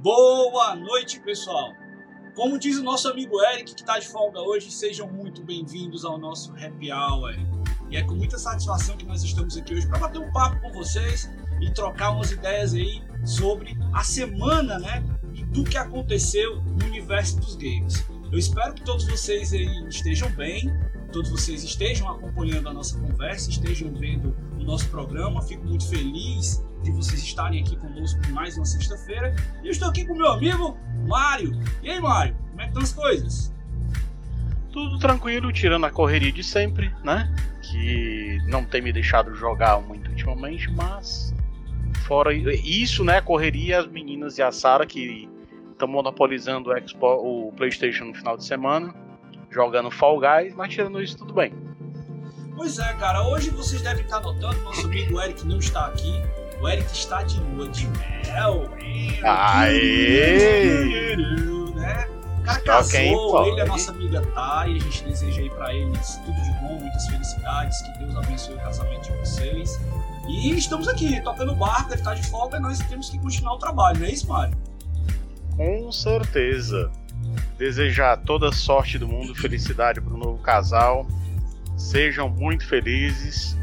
[0.00, 1.72] Boa noite, pessoal.
[2.36, 6.16] Como diz o nosso amigo Eric, que está de folga hoje, sejam muito bem-vindos ao
[6.18, 7.34] nosso Happy Hour.
[7.90, 10.70] E é com muita satisfação que nós estamos aqui hoje para bater um papo com
[10.72, 11.28] vocês
[11.60, 15.19] e trocar umas ideias aí sobre a semana, né?
[15.52, 18.04] Do que aconteceu no universo dos games.
[18.30, 20.72] Eu espero que todos vocês estejam bem,
[21.12, 25.42] todos vocês estejam acompanhando a nossa conversa, estejam vendo o nosso programa.
[25.42, 29.34] Fico muito feliz de vocês estarem aqui conosco mais uma sexta-feira.
[29.62, 31.52] E eu estou aqui com meu amigo Mário.
[31.82, 33.52] E aí, Mário, como é que estão as coisas?
[34.72, 37.34] Tudo tranquilo, tirando a correria de sempre, né?
[37.62, 41.34] Que não tem me deixado jogar muito ultimamente, mas
[42.10, 43.20] fora isso, né?
[43.20, 45.28] Correria, as meninas e a Sara que
[45.70, 48.92] estão monopolizando o, Expo, o PlayStation no final de semana,
[49.48, 51.54] jogando Fall Guys, mas tirando isso, tudo bem.
[52.56, 56.20] Pois é, cara, hoje vocês devem estar notando, nosso amigo Eric não está aqui.
[56.60, 58.68] O Eric está de lua de mel.
[59.22, 61.16] Aê!
[61.76, 62.08] Né?
[62.40, 64.76] O cara casou, ele a nossa amiga Thay.
[64.76, 67.80] A gente deseja aí pra eles tudo de bom, muitas felicidades.
[67.82, 69.78] Que Deus abençoe o casamento de vocês.
[70.30, 73.98] E estamos aqui, tocando barco, ele tá de folga nós temos que continuar o trabalho,
[73.98, 74.56] não é isso, Mário?
[75.56, 76.90] Com certeza.
[77.58, 81.06] Desejar toda sorte do mundo, felicidade para o novo casal.
[81.76, 83.58] Sejam muito felizes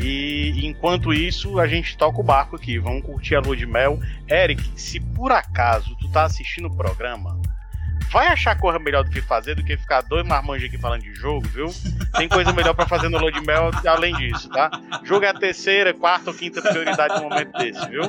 [0.00, 2.78] e enquanto isso, a gente toca o barco aqui.
[2.78, 3.98] Vamos curtir a lua de mel.
[4.30, 7.40] Eric, se por acaso tu tá assistindo o programa,
[8.10, 11.14] vai achar coisa melhor do que fazer do que ficar dois marmanjos aqui falando de
[11.14, 11.66] jogo, viu?
[12.16, 14.70] Tem coisa melhor para fazer no de mel além disso, tá?
[15.04, 18.02] Jogo é a terceira, quarta ou quinta prioridade no momento desse, viu?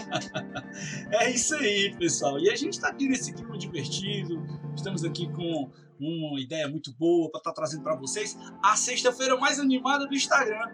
[1.12, 2.40] É isso aí, pessoal.
[2.40, 4.46] E a gente tá aqui nesse clima divertido.
[4.76, 9.36] Estamos aqui com uma ideia muito boa para estar tá trazendo para vocês a sexta-feira
[9.38, 10.70] mais animada do Instagram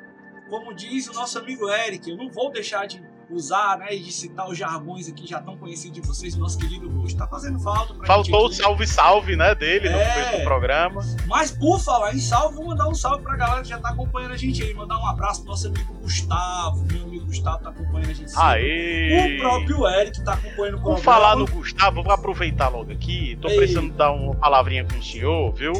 [0.49, 4.11] como diz o nosso amigo Eric, eu não vou deixar de usar né, e de
[4.11, 7.15] citar os jargões aqui já tão conhecidos de vocês, nosso querido Luxo.
[7.17, 10.37] Tá fazendo falta pra Faltou o salve-salve, né, dele é...
[10.37, 11.01] no programa.
[11.27, 14.33] Mas por falar em salve, vou mandar um salve pra galera que já tá acompanhando
[14.33, 14.73] a gente aí.
[14.73, 16.85] Mandar um abraço pro nosso amigo Gustavo.
[16.91, 18.31] Meu amigo Gustavo tá acompanhando a gente.
[18.35, 19.37] Aê!
[19.37, 20.95] O próprio Eric tá acompanhando o programa.
[20.95, 23.37] Por falar no Gustavo, vou aproveitar logo aqui.
[23.41, 23.57] Tô Ei.
[23.57, 25.73] precisando dar uma palavrinha com o senhor, viu?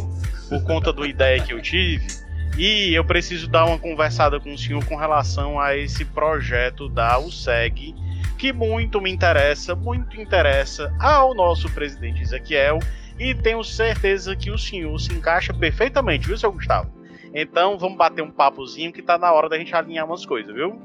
[0.49, 2.24] Por conta do ideia que eu tive.
[2.57, 7.19] E eu preciso dar uma conversada com o senhor com relação a esse projeto da
[7.19, 7.93] USEG,
[8.37, 12.79] que muito me interessa, muito interessa ao nosso presidente Ezequiel,
[13.19, 16.89] e tenho certeza que o senhor se encaixa perfeitamente, viu, seu Gustavo?
[17.33, 20.81] Então vamos bater um papozinho que tá na hora da gente alinhar umas coisas, viu?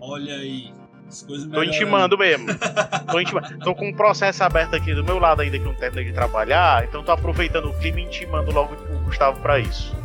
[0.00, 0.72] Olha aí.
[1.08, 2.46] As coisas Tô intimando mesmo.
[3.10, 3.58] tô, intimando.
[3.58, 6.84] tô com um processo aberto aqui do meu lado ainda que não terminei de trabalhar,
[6.84, 9.99] então tô aproveitando o clima e intimando logo o Gustavo para isso.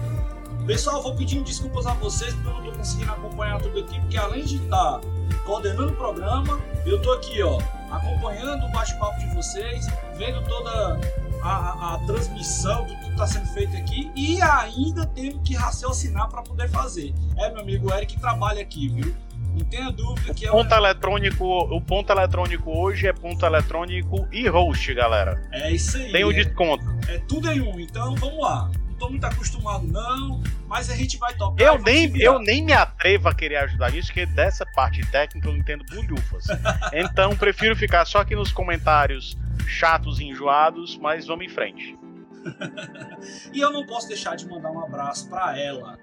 [0.65, 4.17] Pessoal, vou pedindo desculpas a vocês porque eu não estou conseguindo acompanhar tudo aqui, porque
[4.17, 5.01] além de estar tá
[5.45, 7.59] coordenando o programa, eu estou aqui, ó,
[7.91, 9.85] acompanhando o bate-papo de vocês,
[10.17, 10.99] vendo toda
[11.43, 16.29] a, a, a transmissão do que está sendo feito aqui e ainda tenho que raciocinar
[16.29, 17.13] para poder fazer.
[17.37, 19.15] É, meu amigo Eric trabalha aqui, viu?
[19.55, 24.47] Não tenha dúvida que é ponto eletrônico, o ponto eletrônico hoje é ponto eletrônico e
[24.47, 25.47] host, galera.
[25.51, 26.11] É isso aí.
[26.11, 26.83] Tem o é, desconto.
[27.07, 31.35] É tudo em um, então vamos lá tô muito acostumado, não, mas a gente vai
[31.35, 31.63] tocar.
[31.63, 35.53] Eu, nem, eu nem me atrevo a querer ajudar nisso, porque dessa parte técnica eu
[35.53, 36.45] não entendo bulhufas.
[36.93, 41.97] então prefiro ficar só aqui nos comentários chatos e enjoados, mas vamos em frente.
[43.53, 45.97] e eu não posso deixar de mandar um abraço para ela,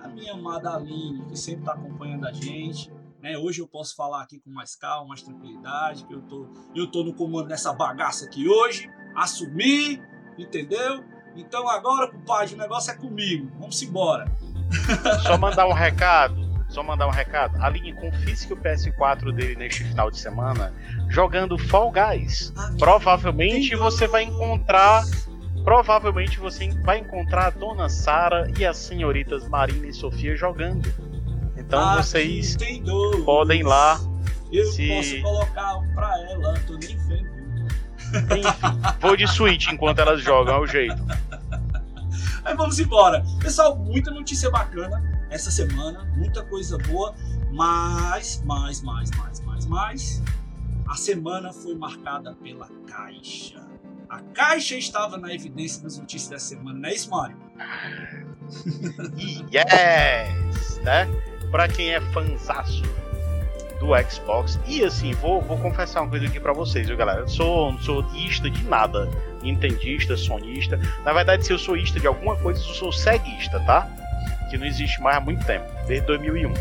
[0.00, 2.92] a minha amada Aline, que sempre tá acompanhando a gente.
[3.20, 3.36] Né?
[3.36, 7.04] Hoje eu posso falar aqui com mais calma, mais tranquilidade, que eu tô, eu tô
[7.04, 10.00] no comando dessa bagaça aqui hoje, assumi,
[10.38, 11.04] entendeu?
[11.36, 13.50] Então agora, compadre, o negócio é comigo.
[13.58, 14.30] Vamos embora.
[15.22, 16.48] Só mandar um recado.
[16.68, 17.60] Só mandar um recado.
[17.62, 20.72] Aline, confisque o PS4 dele neste final de semana
[21.08, 22.52] jogando Fall Guys.
[22.56, 25.04] Ah, provavelmente você vai encontrar.
[25.64, 30.88] Provavelmente você vai encontrar a Dona Sara e as senhoritas Marina e Sofia jogando.
[31.56, 32.56] Então Aqui vocês
[33.24, 34.00] podem lá.
[34.50, 34.88] Eu se...
[34.88, 37.29] posso colocar um pra ela, tô nem vendo.
[38.10, 41.04] Enfim, vou de Switch enquanto elas jogam, é o jeito.
[42.42, 43.24] Mas vamos embora.
[43.40, 47.14] Pessoal, muita notícia bacana essa semana, muita coisa boa,
[47.52, 50.22] mas, mais, mais, mais, mais, mais.
[50.88, 53.64] A semana foi marcada pela Caixa.
[54.08, 57.36] A Caixa estava na evidência das notícias dessa semana, não é isso, Mário?
[59.52, 60.80] yes!
[60.82, 61.06] Né?
[61.52, 62.82] Pra quem é fanzaço
[63.80, 64.60] do Xbox.
[64.66, 67.20] E assim, vou, vou confessar uma coisa aqui para vocês, viu, galera?
[67.20, 69.08] Eu sou, não sou ista de nada.
[69.42, 70.78] Nintendista, sonista.
[71.04, 73.88] Na verdade, se eu sou ista de alguma coisa, eu sou ceguista, tá?
[74.50, 76.52] Que não existe mais há muito tempo, desde 2001.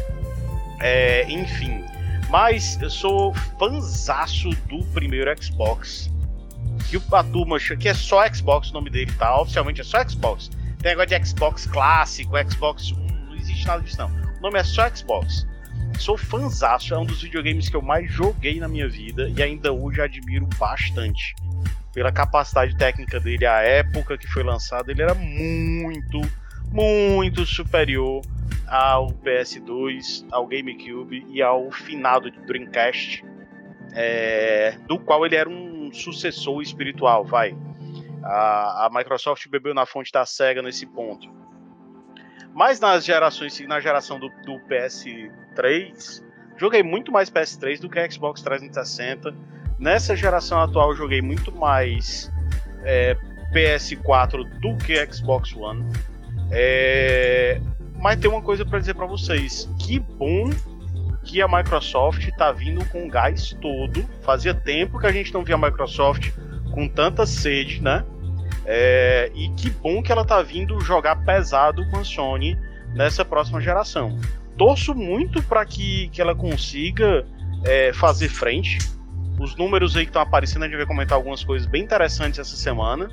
[0.80, 1.84] É, enfim.
[2.30, 6.10] Mas eu sou fanzaço do primeiro Xbox.
[6.90, 9.40] Que a turma que é só Xbox o nome dele, tá?
[9.42, 10.50] Oficialmente é só Xbox.
[10.82, 14.08] Tem negócio de Xbox clássico, Xbox 1, não existe nada disso não.
[14.08, 15.46] O nome é só Xbox.
[16.00, 19.74] Sou fanzaço, é um dos videogames que eu mais joguei na minha vida e ainda
[19.74, 21.36] hoje admiro bastante.
[21.94, 26.22] Pela capacidade técnica dele, a época que foi lançado, ele era muito,
[26.72, 28.22] muito superior
[28.66, 33.26] ao PS2, ao GameCube e ao finado de Dreamcast,
[33.92, 37.54] é, do qual ele era um sucessor espiritual, vai.
[38.24, 41.30] A, a, Microsoft bebeu na fonte da Sega nesse ponto.
[42.54, 44.60] Mas nas gerações, na geração do, do
[45.60, 46.24] PS3,
[46.58, 49.34] joguei muito mais PS3 do que Xbox 360.
[49.78, 52.32] Nessa geração atual, joguei muito mais
[52.84, 53.16] é,
[53.54, 55.86] PS4 do que Xbox One.
[56.52, 57.62] É,
[57.98, 60.50] mas tem uma coisa para dizer para vocês: que bom
[61.24, 64.04] que a Microsoft está vindo com o gás todo.
[64.22, 66.32] Fazia tempo que a gente não via a Microsoft
[66.72, 68.04] com tanta sede, né?
[68.66, 72.58] É, e que bom que ela tá vindo jogar pesado com a Sony
[72.94, 74.18] nessa próxima geração.
[74.60, 77.26] Torço muito para que, que ela consiga
[77.64, 78.78] é, fazer frente.
[79.40, 82.58] Os números aí que estão aparecendo, a gente vai comentar algumas coisas bem interessantes essa
[82.58, 83.10] semana.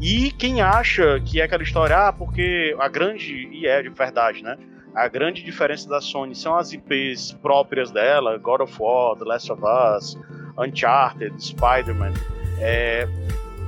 [0.00, 4.42] E quem acha que é aquela história, ah, porque a grande, e é de verdade,
[4.42, 4.56] né?
[4.94, 9.52] A grande diferença da Sony são as IPs próprias dela, God of War, The Last
[9.52, 10.18] of Us,
[10.58, 12.14] Uncharted, Spider-Man,
[12.58, 13.06] é,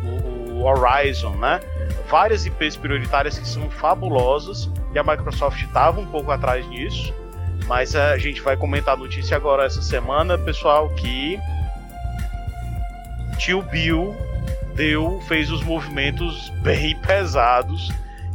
[0.03, 1.61] o, o Horizon, né?
[2.09, 7.12] Várias IPs prioritárias que são fabulosas e a Microsoft estava um pouco atrás disso,
[7.67, 11.38] mas a gente vai comentar a notícia agora essa semana, pessoal, que
[13.38, 14.14] Tio Bill
[14.75, 17.91] deu, fez os movimentos bem pesados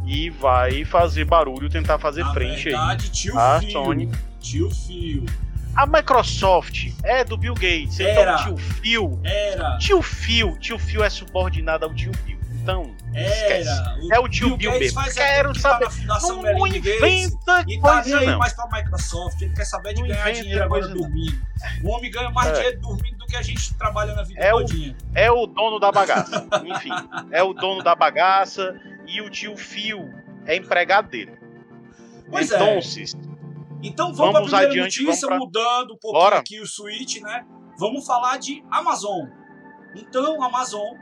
[0.06, 4.10] e vai fazer barulho, tentar fazer Na frente verdade, aí tio a Phil, Sony.
[4.40, 5.26] Tio Phil.
[5.78, 8.32] A Microsoft é do Bill Gates, Era.
[8.34, 9.78] então tio Phil, Era.
[9.78, 12.36] tio Phil, tio Phil é subordinado ao tio Bill.
[12.60, 13.70] Então, esquece.
[14.12, 15.14] É o tio Bill Gates mesmo.
[15.14, 15.84] Quero que saber.
[15.86, 16.76] Tá na Fundação Não, Gates.
[16.84, 18.38] inventa tá nem coisa aí não.
[18.40, 20.96] mais pra Microsoft, ele quer saber de Não ganhar inventa dinheiro agora não.
[20.96, 21.40] dormindo.
[21.84, 22.52] O homem ganha mais É.
[22.54, 24.96] dinheiro dormindo do que a gente trabalhando a vida É o- todinha.
[25.14, 26.44] É o dono da bagaça.
[26.66, 26.90] Enfim,
[27.30, 28.74] é o dono da bagaça
[29.06, 30.12] e o tio Phil
[30.44, 31.38] é empregado dele.
[32.30, 32.80] Pois então, é.
[33.82, 36.38] Então vamos, Vamos para a primeira adiante, notícia, vamos mudando um pouquinho Bora.
[36.38, 37.46] aqui o switch, né?
[37.78, 39.28] Vamos falar de Amazon.
[39.94, 40.96] Então, Amazon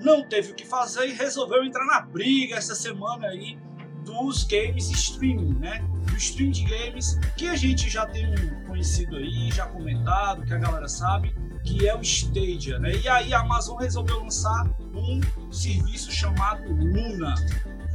[0.00, 3.58] não teve o que fazer e resolveu entrar na briga essa semana aí
[4.04, 5.78] dos games streaming, né?
[6.08, 10.52] Do stream de games que a gente já tem um conhecido aí, já comentado, que
[10.52, 11.34] a galera sabe,
[11.64, 12.96] que é o Stadia, né?
[12.96, 15.20] E aí a Amazon resolveu lançar um
[15.52, 17.34] serviço chamado Luna,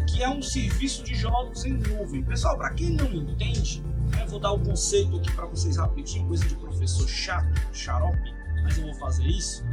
[0.07, 2.23] que é um serviço de jogos em nuvem.
[2.23, 6.47] Pessoal, para quem não entende, né, vou dar o conceito aqui para vocês rapidinho, coisa
[6.47, 8.33] de professor chato, xarope,
[8.63, 9.63] mas eu vou fazer isso.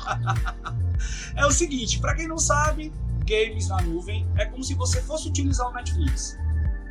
[1.36, 2.92] é o seguinte, para quem não sabe,
[3.24, 6.38] games na nuvem é como se você fosse utilizar o Netflix.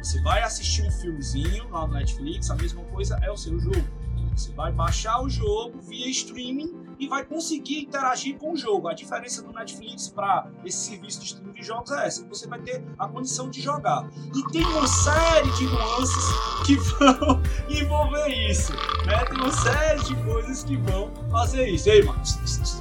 [0.01, 3.88] Você vai assistir um filmezinho lá no Netflix, a mesma coisa é o seu jogo.
[4.35, 8.88] Você vai baixar o jogo via streaming e vai conseguir interagir com o jogo.
[8.88, 12.60] A diferença do Netflix para esse serviço de streaming de jogos é essa: você vai
[12.60, 14.07] ter a condição de jogar.
[14.33, 16.25] E tem uma série de nuances
[16.65, 18.74] que vão envolver isso.
[19.05, 19.25] Né?
[19.25, 21.89] Tem uma série de coisas que vão fazer isso.
[21.89, 22.22] Ei, mano,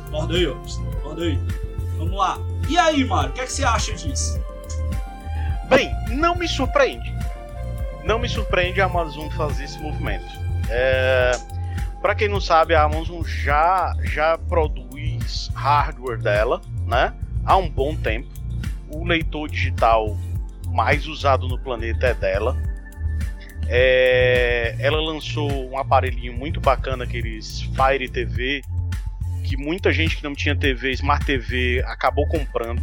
[0.07, 0.57] acorda aí, ó.
[0.99, 1.39] Acorda aí.
[1.99, 2.39] Vamos lá.
[2.69, 4.41] E aí, Mário, o que, é que você acha disso?
[5.69, 7.13] Bem, não me surpreende.
[8.05, 10.27] Não me surpreende a Amazon fazer esse movimento.
[10.69, 11.33] É...
[12.03, 17.15] Para quem não sabe, a Amazon já, já produz hardware dela, né?
[17.45, 18.29] Há um bom tempo.
[18.89, 20.19] O leitor digital
[20.67, 22.61] mais usado no planeta é dela.
[23.69, 28.63] É, Ela lançou um aparelhinho muito bacana, aqueles Fire TV,
[29.45, 32.83] que muita gente que não tinha TV, Smart TV, acabou comprando.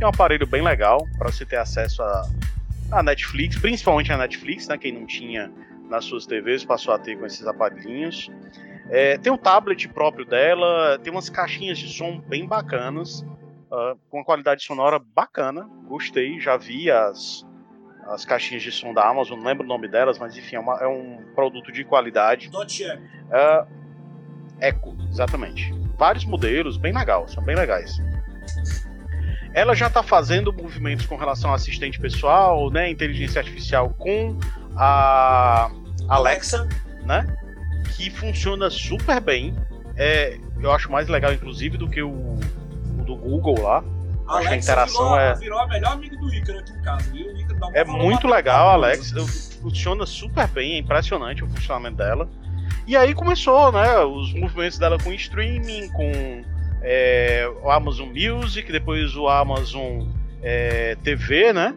[0.00, 2.28] É um aparelho bem legal para você ter acesso a,
[2.90, 4.76] a Netflix, principalmente a Netflix, né?
[4.76, 5.52] Quem não tinha
[5.88, 8.30] nas suas TVs passou a ter com esses aparelhinhos.
[8.88, 13.24] É, tem o tablet próprio dela, tem umas caixinhas de som bem bacanas,
[13.72, 15.68] ah, com uma qualidade sonora bacana.
[15.88, 17.44] Gostei, já vi as,
[18.06, 20.78] as caixinhas de som da Amazon, não lembro o nome delas, mas enfim, é, uma-
[20.80, 22.48] é um produto de qualidade.
[22.48, 23.02] Dot Echo.
[23.32, 23.66] Ah,
[24.60, 25.74] Echo, exatamente.
[25.98, 28.00] Vários modelos, bem legal, são bem legais.
[29.52, 34.36] Ela já está fazendo movimentos com relação ao assistente pessoal, né, inteligência artificial com
[34.76, 35.70] a
[36.08, 36.68] Alexa,
[37.04, 37.26] né?
[37.96, 39.54] que funciona super bem.
[39.96, 43.82] É, eu acho mais legal, inclusive, do que o, o do Google lá.
[44.26, 47.26] Alexa a interação virou, é- virou a melhor amiga do Ícaro aqui em casa, viu?
[47.72, 48.70] É muito legal.
[48.70, 49.12] Alex.
[49.62, 52.28] Funciona super bem, é impressionante o funcionamento dela.
[52.86, 53.98] E aí começou, né?
[54.00, 56.42] Os movimentos dela com streaming, com
[56.82, 60.08] é, o Amazon Music, depois o Amazon
[60.42, 61.74] é, TV, né?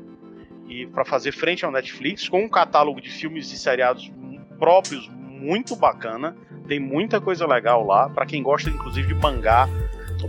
[0.69, 4.09] E para fazer frente ao Netflix, com um catálogo de filmes e seriados
[4.57, 6.35] próprios muito bacana.
[6.67, 8.07] Tem muita coisa legal lá.
[8.09, 9.67] Para quem gosta, inclusive, de mangá,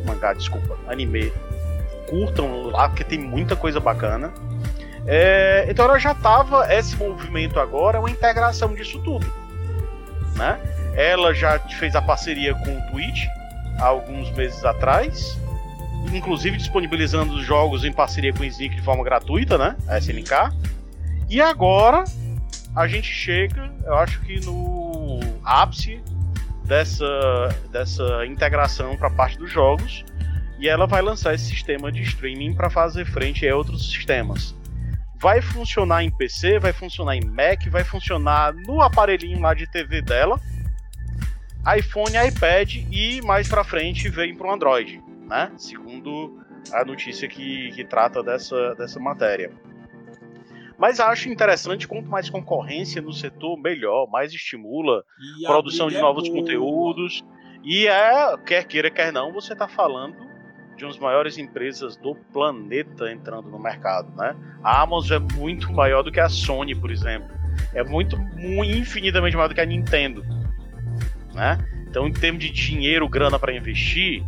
[0.04, 1.32] mangá, desculpa, anime,
[2.08, 4.32] curtam lá, porque tem muita coisa bacana.
[5.06, 9.26] É, então ela já estava, esse movimento agora é uma integração disso tudo.
[10.36, 10.60] Né?
[10.94, 13.26] Ela já fez a parceria com o Twitch
[13.78, 15.38] há alguns meses atrás,
[16.12, 19.76] inclusive disponibilizando os jogos em parceria com o Sneak de forma gratuita, né?
[19.88, 20.32] A SNK.
[21.28, 22.04] E agora
[22.74, 26.00] a gente chega, eu acho que no ápice
[26.64, 30.04] dessa, dessa integração para a parte dos jogos.
[30.58, 34.54] E ela vai lançar esse sistema de streaming para fazer frente a outros sistemas
[35.20, 40.00] vai funcionar em PC, vai funcionar em Mac, vai funcionar no aparelhinho lá de TV
[40.00, 40.40] dela,
[41.76, 45.52] iPhone, iPad e mais pra frente vem pro Android, né?
[45.58, 45.89] Segundo
[46.72, 49.50] a notícia que, que trata dessa, dessa matéria.
[50.78, 55.04] Mas acho interessante, quanto mais concorrência no setor, melhor, mais estimula
[55.38, 56.40] E a produção de é novos boa.
[56.40, 57.22] conteúdos.
[57.62, 60.16] E é, quer queira, quer não, você está falando
[60.78, 64.34] de umas maiores empresas do planeta entrando no mercado, né?
[64.64, 67.28] A Amazon é muito maior do que a Sony, por exemplo.
[67.74, 70.22] É muito, mu- infinitamente maior do que a Nintendo,
[71.34, 71.58] né?
[71.86, 74.24] Então, em termos de dinheiro, grana para investir,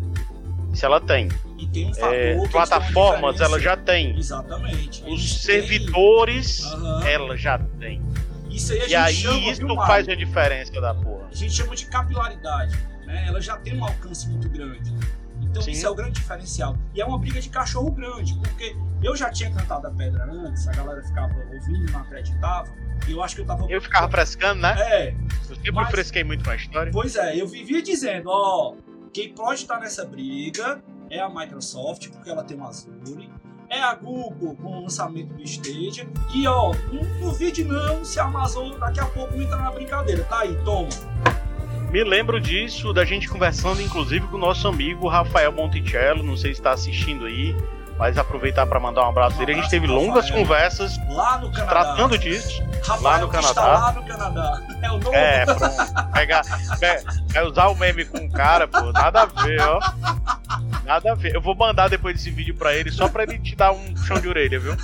[0.72, 1.28] isso ela tem.
[1.58, 4.16] E tem um fator É, plataformas, ela já tem.
[4.18, 5.04] Exatamente.
[5.04, 7.06] Os servidores, Aham.
[7.06, 8.02] ela já tem.
[8.50, 11.28] Isso aí a E aí, chama, isso viu, faz a diferença da porra.
[11.30, 12.76] A gente chama de capilaridade.
[13.06, 13.24] Né?
[13.26, 14.92] Ela já tem um alcance muito grande.
[15.40, 15.72] Então Sim.
[15.72, 16.76] isso é o grande diferencial.
[16.94, 20.66] E é uma briga de cachorro grande, porque eu já tinha cantado a pedra antes,
[20.68, 22.72] a galera ficava ouvindo, não acreditava.
[23.08, 23.66] E eu acho que eu tava.
[23.68, 24.74] Eu ficava frescando, né?
[24.78, 25.14] É,
[25.50, 26.92] Eu sempre Mas- fresquei muito com a história.
[26.92, 28.74] Pois é, eu vivia dizendo, ó,
[29.12, 33.28] quem pode estar nessa briga é a Microsoft, porque ela tem o Azure,
[33.68, 38.24] é a Google com o lançamento do Stadia, e ó, não duvide não se a
[38.24, 40.88] Amazon daqui a pouco não entrar na brincadeira, tá aí, toma.
[41.90, 46.54] Me lembro disso, da gente conversando inclusive com o nosso amigo Rafael Monticello, não sei
[46.54, 47.54] se está assistindo aí,
[48.02, 49.52] mas aproveitar para mandar um abraço dele.
[49.52, 50.42] A gente teve longas Rafael.
[50.44, 51.70] conversas Lá no Canadá.
[51.70, 52.60] tratando disso.
[52.84, 53.62] Rafael lá no Canadá.
[53.62, 54.62] lá no Canadá.
[54.82, 55.16] É o nome.
[55.16, 56.12] É, pronto.
[56.12, 56.42] Pegar,
[56.80, 59.78] pe- é usar o meme com o cara, pô, nada a ver, ó.
[60.84, 61.36] Nada a ver.
[61.36, 64.18] Eu vou mandar depois desse vídeo pra ele, só pra ele te dar um chão
[64.20, 64.76] de orelha, viu?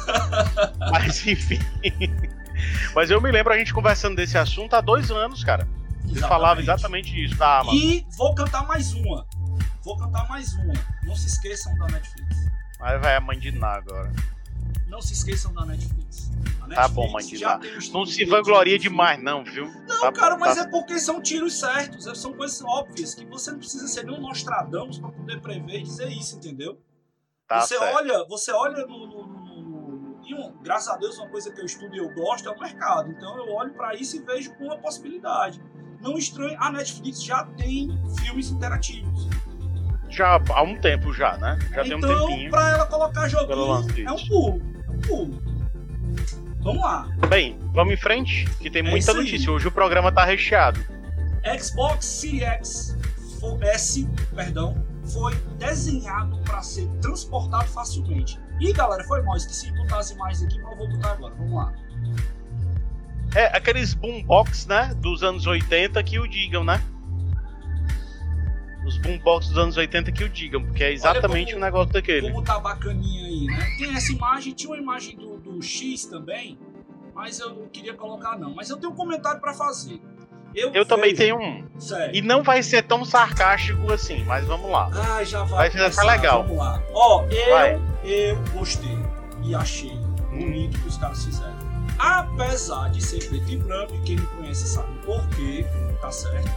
[0.92, 1.58] Mas enfim.
[2.94, 5.66] Mas eu me lembro a gente conversando desse assunto há dois anos, cara.
[6.08, 7.75] Ele falava exatamente isso da Amazon.
[7.80, 9.26] E vou cantar mais uma.
[9.84, 10.75] Vou cantar mais uma.
[11.02, 12.47] Não se esqueçam da Netflix.
[12.80, 14.12] Aí vai a mãe de Ná agora.
[14.87, 16.28] Não se esqueçam da Netflix.
[16.30, 17.58] Netflix Tá bom, mãe de já Ná.
[17.58, 19.66] tem um Não se vangloria de- demais, não, viu?
[19.87, 23.25] Não, Tá- cara, mas tá- é porque são tiros certos, é- são coisas óbvias que
[23.25, 26.78] você não precisa ser nenhum Nostradamus pra poder prever e dizer isso, entendeu?
[27.47, 27.97] tá você certo.
[27.97, 31.64] olha, você olha no, no- no- no- um- graças a Deus uma coisa que eu
[31.64, 33.11] estudo e eu gosto é o mercado.
[33.11, 35.58] Então eu olho pra isso e vejo com uma possibilidade.
[36.02, 37.88] Não estranho, a Netflix já tem
[38.23, 39.26] filmes interativos.
[40.08, 41.58] Já há um tempo já, né?
[41.74, 42.50] Já tem um então, tempinho.
[42.50, 45.42] pra ela colocar joguinho, é um pulo, é um pulo.
[46.60, 47.08] Vamos lá.
[47.28, 49.16] Bem, vamos em frente, que tem É muita isso aí.
[49.16, 49.52] notícia.
[49.52, 50.80] Hoje o programa tá recheado.
[51.58, 52.96] Xbox Series
[53.40, 58.38] X S, perdão, foi desenhado para ser transportado facilmente.
[58.60, 61.34] E galera, foi mal, esqueci de botar as imagens aqui, mas eu vou botar agora.
[61.36, 61.72] Vamos lá.
[63.34, 64.94] É, aqueles boombox, né?
[64.96, 66.82] Dos anos 80 que o digam, né?
[68.88, 72.30] Os boombox dos anos 80 que o digam, porque é exatamente o negócio daquele.
[72.30, 73.76] Como tá bacaninha aí, né?
[73.76, 76.59] Tem essa imagem, tinha uma imagem do, do X também,
[77.14, 78.54] mas eu não queria colocar não.
[78.54, 80.00] Mas eu tenho um comentário para fazer.
[80.54, 81.64] Eu, Eu também tenho um.
[81.78, 82.16] Sério.
[82.16, 84.90] E não vai ser tão sarcástico assim, mas vamos lá.
[84.95, 85.71] Ah, já vai.
[85.71, 86.42] Vai ficar legal.
[86.45, 86.83] Vamos lá.
[86.95, 87.80] Ó, eu, Vai.
[88.04, 88.99] eu gostei
[89.45, 89.95] e achei
[90.30, 91.59] bonito que os caras fizeram.
[91.99, 95.66] Apesar de ser preto e branco, e quem me conhece sabe por quê,
[96.00, 96.49] tá certo?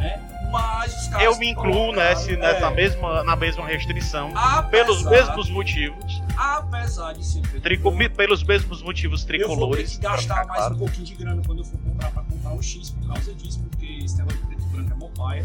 [0.00, 0.35] Né?
[0.56, 1.10] Mas.
[1.20, 4.32] Eu me incluo nesse, nessa é, mesma, na mesma restrição.
[4.34, 6.22] apesar, Pelos mesmos motivos.
[6.36, 9.96] Apesar de ser Trico, pelos mesmos motivos eu vou ter tricolores.
[9.96, 12.90] que gastar mais um pouquinho de grana quando eu for comprar pra comprar o X
[12.90, 15.42] por causa disso, porque negócio de preto e branco é mopaia,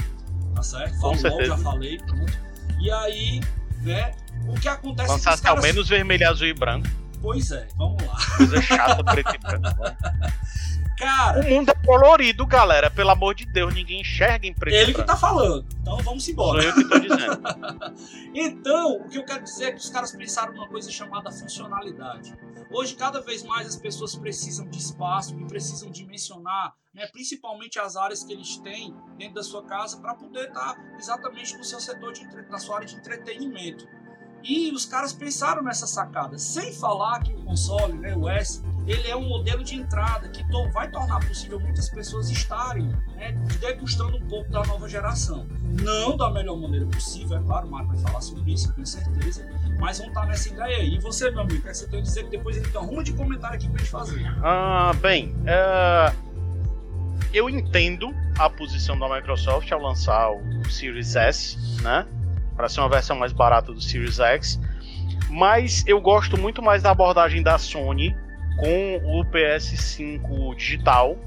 [0.56, 0.94] tá certo?
[0.94, 1.50] Com Falou, certeza.
[1.50, 2.39] já falei, pronto.
[2.80, 3.41] E aí,
[3.82, 4.12] né?
[4.48, 6.88] O que acontece é Lançasse ao menos vermelho, azul e branco.
[7.22, 8.18] Pois é, vamos lá.
[8.38, 9.68] Coisa chata, preto e branco.
[11.01, 11.39] Cara.
[11.39, 12.91] O mundo é colorido, galera.
[12.91, 14.75] Pelo amor de Deus, ninguém enxerga em preto.
[14.75, 15.65] Ele que tá falando.
[15.81, 16.62] Então vamos embora.
[16.62, 17.41] Sou eu que tô dizendo.
[18.36, 22.38] então, o que eu quero dizer é que os caras pensaram numa coisa chamada funcionalidade.
[22.72, 27.96] Hoje, cada vez mais as pessoas precisam de espaço e precisam dimensionar, né, principalmente as
[27.96, 31.79] áreas que eles têm dentro da sua casa, para poder estar tá exatamente no seu
[31.79, 33.88] setor, de, na sua área de entretenimento.
[34.44, 39.08] E os caras pensaram nessa sacada, sem falar que o console, né, o S, ele
[39.08, 40.44] é um modelo de entrada que
[40.74, 45.46] vai tornar possível muitas pessoas estarem né, degustando um pouco da nova geração.
[45.64, 49.48] Não da melhor maneira possível, é claro, o Marco vai falar sobre isso, com certeza,
[49.80, 50.96] mas vão estar nessa ideia aí.
[50.96, 52.82] E você, meu amigo, o que é você tem a dizer que depois ele tem
[52.82, 54.26] um de comentário aqui pra gente fazer?
[54.44, 56.16] Ah, bem, uh,
[57.34, 62.06] eu entendo a posição da Microsoft ao lançar o Series S, né?
[62.62, 64.60] Para ser uma versão mais barata do Series X.
[65.32, 68.15] Mas eu gosto muito mais da abordagem da Sony
[68.56, 71.18] com o PS5 digital.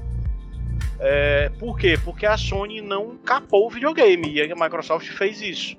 [0.97, 1.99] É, por quê?
[2.01, 5.75] Porque a Sony não capou o videogame e a Microsoft fez isso.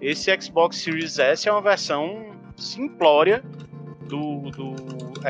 [0.00, 3.40] Esse Xbox Series S é uma versão simplória
[4.08, 4.74] do, do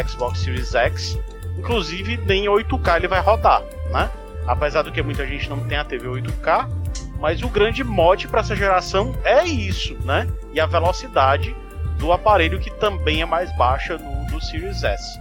[0.08, 1.18] Xbox Series X.
[1.58, 4.10] Inclusive, nem 8K ele vai rodar, né?
[4.46, 6.77] Apesar do que muita gente não tem a TV 8K,
[7.18, 10.26] mas o grande mote para essa geração é isso, né?
[10.52, 11.54] E a velocidade
[11.98, 15.18] do aparelho que também é mais baixa no, no Series S.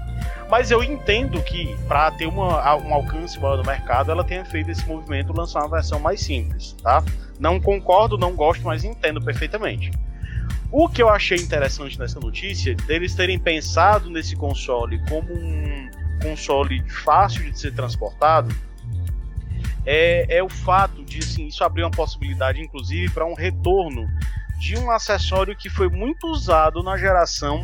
[0.50, 4.72] Mas eu entendo que, para ter uma, um alcance maior no mercado, ela tenha feito
[4.72, 7.04] esse movimento lançar uma versão mais simples, tá?
[7.40, 9.92] Não concordo, não gosto, mas entendo perfeitamente.
[10.72, 15.90] O que eu achei interessante nessa notícia, deles terem pensado nesse console como um
[16.22, 18.54] console fácil de ser transportado,
[19.88, 24.06] é, é o fato de assim, isso abrir uma possibilidade, inclusive, para um retorno
[24.60, 27.64] de um acessório que foi muito usado na geração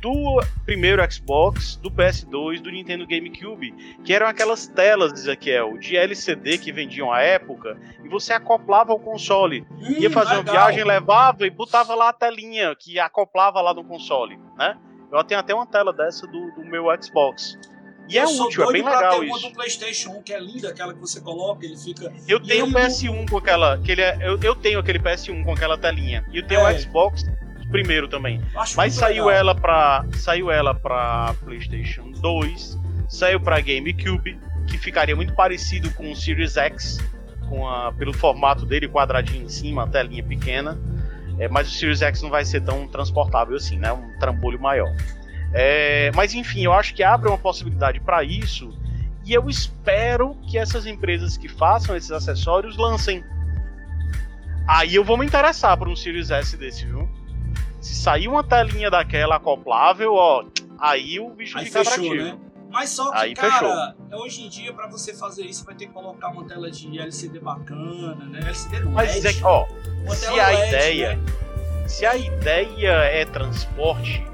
[0.00, 3.72] do primeiro Xbox, do PS2, do Nintendo GameCube,
[4.04, 8.98] que eram aquelas telas, Ezequiel, de LCD que vendiam à época, e você acoplava ao
[8.98, 9.66] console.
[9.70, 10.44] Hum, ia fazer legal.
[10.44, 14.78] uma viagem, levava e botava lá a telinha que acoplava lá no console, né?
[15.12, 17.58] Eu tenho até uma tela dessa do, do meu Xbox.
[18.10, 19.38] E eu é útil, é bem legal ter isso.
[19.38, 22.12] uma do PlayStation 1 que é linda, aquela que você coloca, ele fica.
[22.26, 23.26] Eu tenho o PS1 não...
[23.26, 23.78] com aquela.
[23.78, 26.24] Que ele é, eu, eu tenho aquele PS1 com aquela telinha.
[26.32, 26.74] E eu tenho é.
[26.74, 27.24] o Xbox
[27.70, 28.42] primeiro também.
[28.56, 29.40] Acho Mas saiu legal.
[29.40, 36.10] ela para saiu ela para PlayStation 2, saiu para GameCube, que ficaria muito parecido com
[36.10, 36.98] o Series X,
[37.48, 40.78] com a, pelo formato dele quadradinho em cima, a telinha pequena.
[41.38, 43.92] É, mas o Series X não vai ser tão transportável assim, né?
[43.92, 44.92] Um trambolho maior.
[45.52, 48.72] É, mas enfim, eu acho que abre uma possibilidade para isso
[49.24, 53.24] e eu espero que essas empresas que façam esses acessórios lancem.
[54.66, 57.08] Aí eu vou me interessar por um Series S desse, viu?
[57.80, 60.44] Se sair uma telinha daquela acoplável, ó,
[60.78, 62.38] aí o bicho aí fica fechou, né?
[62.70, 64.20] Mas só que, aí cara, fechou.
[64.20, 67.40] hoje em dia, para você fazer isso, vai ter que colocar uma tela de LCD
[67.40, 68.38] bacana, né?
[68.40, 69.66] LCD não, Mas LED, é, ó,
[70.14, 71.22] se a LED, ideia, né?
[71.88, 74.24] se a ideia é transporte,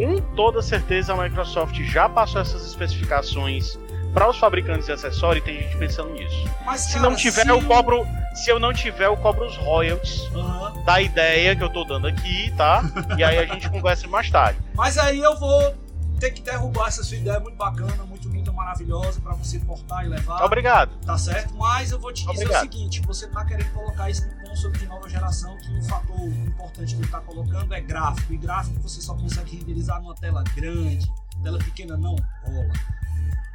[0.00, 3.78] com toda certeza a Microsoft já passou essas especificações
[4.14, 6.44] para os fabricantes de acessórios e tem gente pensando nisso.
[6.64, 7.48] Mas, se não tiver, se...
[7.48, 8.06] eu cobro.
[8.34, 10.84] Se eu não tiver, eu cobro os royalties uhum.
[10.84, 12.82] da ideia que eu tô dando aqui, tá?
[13.18, 14.58] e aí a gente conversa mais tarde.
[14.74, 15.74] Mas aí eu vou
[16.20, 20.08] ter que derrubar essa sua ideia muito bacana, muito linda, maravilhosa para você portar e
[20.08, 20.44] levar.
[20.44, 20.92] Obrigado.
[21.04, 21.54] Tá certo?
[21.54, 22.60] Mas eu vou te dizer Obrigado.
[22.60, 26.94] o seguinte: você tá querendo colocar isso console de nova geração, que o fator importante
[26.94, 28.32] que ele tá colocando é gráfico.
[28.32, 31.10] E gráfico você só consegue renderizar numa tela grande.
[31.42, 32.72] Tela pequena não rola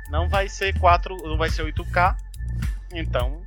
[0.10, 2.16] não vai ser 4, não vai ser 8K.
[2.94, 3.42] Então.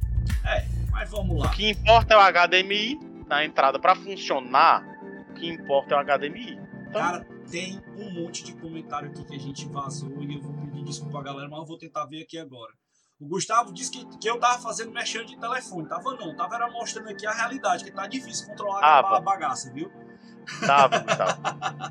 [0.45, 1.47] É, mas vamos lá.
[1.47, 4.85] O que importa é o HDMI na entrada para funcionar.
[5.31, 6.59] O que importa é o HDMI.
[6.89, 7.01] Então...
[7.01, 10.85] Cara, tem um monte de comentário aqui que a gente vazou e eu vou pedir
[10.85, 12.73] desculpa, galera, mas eu vou tentar ver aqui agora.
[13.20, 15.88] O Gustavo disse que, que eu tava fazendo mexendo de telefone.
[15.88, 19.72] Tava não, tava era mostrando aqui a realidade, que tá difícil controlar ah, a bagaça,
[19.72, 19.90] viu?
[20.64, 21.38] Tava, tava.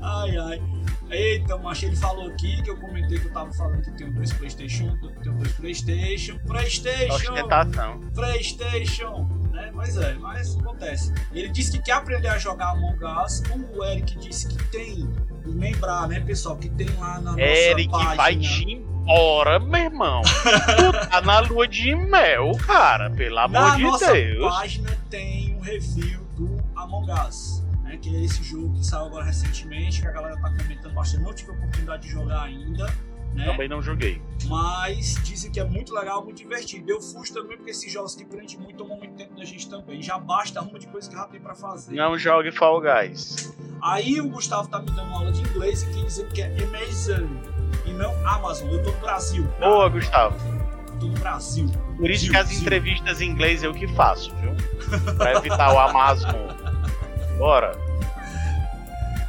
[0.00, 0.62] ai, ai.
[1.10, 4.32] Eita, mas ele falou aqui que eu comentei que eu tava falando que tem dois
[4.32, 8.00] Playstation, tem dois Playstation, Playstation, Ostentação.
[8.14, 9.70] Playstation, né?
[9.74, 11.12] Mas é, mas acontece.
[11.32, 13.42] Ele disse que quer aprender a jogar Among Us,
[13.74, 15.08] o Eric disse que tem,
[15.44, 18.16] lembrar, né, pessoal, que tem lá na nossa Eric página...
[18.16, 20.22] vai te embora, meu irmão.
[20.22, 24.00] tu tá na lua de mel, cara, pelo amor na de Deus.
[24.00, 27.96] Na nossa página tem um review do Among Us né?
[27.96, 31.22] Que é esse jogo que saiu agora recentemente, que a galera tá comentando bastante.
[31.22, 32.86] Não tive a oportunidade de jogar ainda.
[33.34, 33.44] Né?
[33.44, 34.20] Também não joguei.
[34.46, 36.90] Mas dizem que é muito legal, muito divertido.
[36.90, 40.02] Eu fujo também porque esses jogos que prendem muito tomam muito tempo da gente também.
[40.02, 41.94] Já basta uma de coisa que já tem pra fazer.
[41.94, 43.54] Não jogue Fall Guys.
[43.82, 46.46] Aí o Gustavo tá me dando uma aula de inglês e que dizendo que é
[46.64, 47.57] amazing.
[47.88, 48.68] E não Amazon.
[48.70, 49.48] Eu tô no Brasil.
[49.58, 50.36] Boa, Gustavo.
[50.88, 51.70] Eu tô no Brasil.
[51.96, 52.60] Por isso Zil, que as Zil.
[52.60, 54.52] entrevistas em inglês eu que faço, viu?
[55.16, 56.34] Pra evitar o Amazon.
[57.38, 57.76] Bora.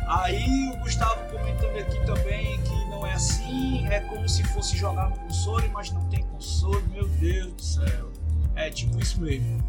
[0.08, 5.10] Aí o Gustavo comentando aqui também que não é assim, é como se fosse jogar
[5.10, 8.10] no console, mas não tem console, meu Deus do céu.
[8.56, 9.64] É tipo isso mesmo.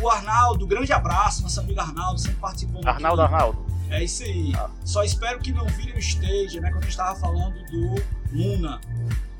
[0.00, 2.86] O Arnaldo, grande abraço, nosso amigo Arnaldo, sempre participando.
[2.86, 3.34] Arnaldo, aqui.
[3.34, 3.69] Arnaldo.
[3.90, 4.52] É isso aí.
[4.56, 4.70] Ah.
[4.84, 6.70] Só espero que não vire um stage, né?
[6.70, 7.94] Quando a gente tava falando do
[8.32, 8.80] Luna.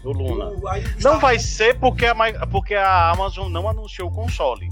[0.03, 0.47] Do Luna.
[0.47, 2.15] O- o Gustavo- Não vai ser porque a,
[2.47, 4.69] porque a Amazon não anunciou o console.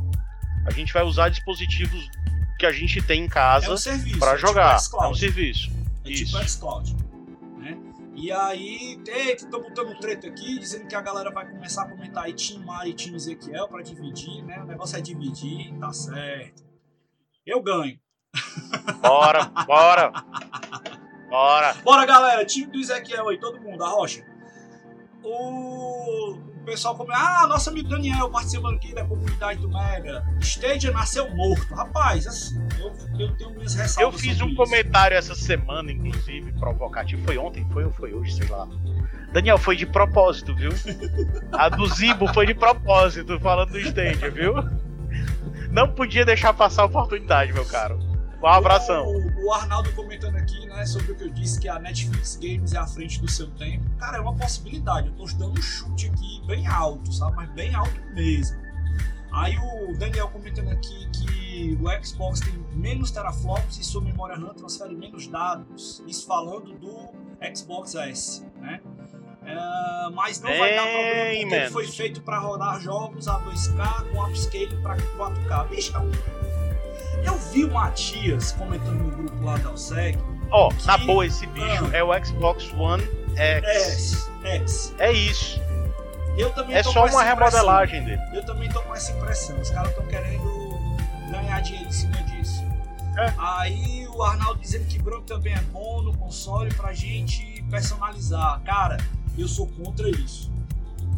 [0.66, 2.08] A gente vai usar dispositivos
[2.58, 4.18] que a gente tem em É casa um serviço.
[4.18, 4.78] pra é jogar.
[4.80, 5.70] Tipo é um serviço.
[6.04, 6.24] É Isso.
[6.36, 6.96] tipo xCloud.
[7.58, 7.78] Né?
[8.16, 12.24] E aí, estão botando um treta aqui, dizendo que a galera vai começar a comentar
[12.24, 14.60] aí Team Mari e Team Ezequiel pra dividir, né?
[14.60, 16.64] O negócio é dividir, tá certo.
[17.46, 17.96] Eu ganho.
[19.00, 20.12] Bora, bora.
[21.28, 21.74] Bora.
[21.84, 24.22] Bora, galera, time do Ezequiel aí, todo mundo, a rocha.
[25.22, 30.24] O, o pessoal comenta, ah, nosso amigo Daniel participando aqui da comunidade do Mega.
[30.40, 31.74] Stadia nasceu morto.
[31.74, 34.20] Rapaz, assim, eu, eu tenho minhas Eu ressalvas.
[34.20, 34.56] fiz sobre um isso.
[34.56, 37.24] comentário essa semana, inclusive, provocativo.
[37.24, 37.68] Foi ontem?
[37.72, 38.34] Foi ou foi hoje?
[38.36, 38.66] Sei lá.
[39.32, 40.70] Daniel, foi de propósito, viu?
[41.52, 44.54] A do Zimbo foi de propósito, falando do Stadia, viu?
[45.70, 47.98] Não podia deixar passar a oportunidade, meu caro.
[48.42, 49.06] Um abração.
[49.06, 52.72] O, o Arnaldo comentando aqui, né, sobre o que eu disse, que a Netflix Games
[52.72, 53.84] é à frente do seu tempo.
[53.98, 55.08] Cara, é uma possibilidade.
[55.08, 57.36] Eu tô dando um chute aqui bem alto, sabe?
[57.36, 58.68] Mas bem alto mesmo.
[59.32, 64.54] Aí o Daniel comentando aqui que o Xbox tem menos teraflops e sua memória RAM
[64.54, 66.02] transfere menos dados.
[66.06, 67.10] Isso falando do
[67.54, 68.80] Xbox S, né?
[69.44, 74.10] É, mas não vai dar Bem problema porque foi feito para rodar jogos a 2K
[74.10, 75.68] com upscaling para 4K.
[75.68, 75.92] Bicho,
[77.24, 80.18] eu vi o Matias comentando no grupo lá da OSEG.
[80.50, 81.96] Ó, que- na boa, esse bicho Ah.
[81.96, 83.02] é o Xbox One
[83.36, 83.64] X.
[83.66, 84.94] X, X.
[84.98, 85.60] É isso.
[86.36, 88.22] Eu também É só uma remodelagem dele.
[88.32, 89.60] Eu também tô com essa impressão.
[89.60, 90.78] Os caras estão querendo
[91.30, 92.62] ganhar dinheiro em cima disso.
[93.16, 93.32] É.
[93.36, 98.60] Aí o Arnaldo dizendo que branco também é bom no console pra gente personalizar.
[98.64, 98.96] Cara,
[99.36, 100.48] eu sou contra isso.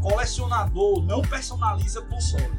[0.00, 2.50] Colecionador não personaliza console.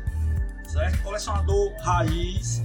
[0.67, 1.01] Certo?
[1.04, 2.63] Colecionador raiz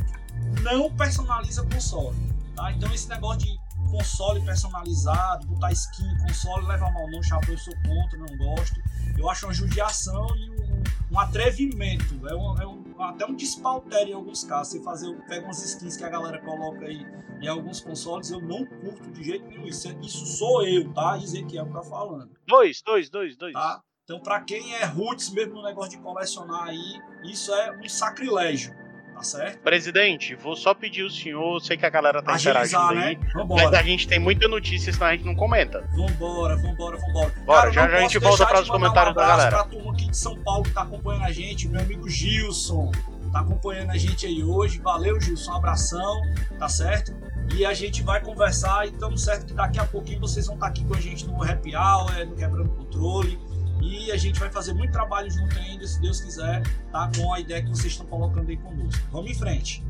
[0.62, 2.16] não personaliza console.
[2.54, 2.72] Tá?
[2.72, 3.56] Então esse negócio de
[3.90, 8.80] console personalizado, botar skin console, leva mal não, chapéu, eu sou contra, não gosto.
[9.16, 10.82] Eu acho uma judiação e um,
[11.12, 12.26] um atrevimento.
[12.28, 14.72] É, um, é um- até um despautério em alguns casos.
[14.74, 17.06] Você fazer, pega umas skins que a galera coloca aí
[17.40, 19.66] em alguns consoles, eu não curto de jeito nenhum.
[19.66, 21.18] Isso, isso sou eu, tá?
[21.18, 23.52] Ezequiel que tá falando, Dois, dois, dois, dois.
[23.52, 23.82] tá?
[24.04, 28.72] Então, pra quem é roots mesmo no negócio de colecionar aí, isso é um sacrilégio,
[29.16, 29.58] tá certo?
[29.60, 33.20] Presidente, vou só pedir o senhor, sei que a galera tá interagindo Agilizar, aí, né?
[33.22, 33.78] mas Vambora.
[33.78, 35.88] a gente tem muita notícia, senão a gente não comenta.
[35.96, 37.32] Vambora, vambora, vambora.
[37.46, 39.50] Bora, eu já já a gente volta para os comentários um da galera.
[39.56, 42.92] Pra turma aqui de São Paulo que tá acompanhando a gente, meu amigo Gilson,
[43.32, 44.80] tá acompanhando a gente aí hoje.
[44.80, 46.20] Valeu, Gilson, um abração,
[46.58, 47.14] tá certo?
[47.54, 50.66] E a gente vai conversar e estamos certo que daqui a pouquinho vocês vão estar
[50.66, 53.38] aqui com a gente no Happy Hour, no Quebrando Controle.
[53.86, 57.10] E a gente vai fazer muito trabalho junto ainda, se Deus quiser, tá?
[57.16, 59.00] Com a ideia que vocês estão colocando aí conosco.
[59.12, 59.84] Vamos em frente.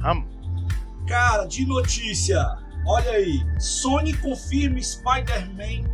[0.00, 0.26] Vamos.
[1.08, 3.44] Cara, de notícia, olha aí.
[3.58, 5.90] Sony confirma Spider-Man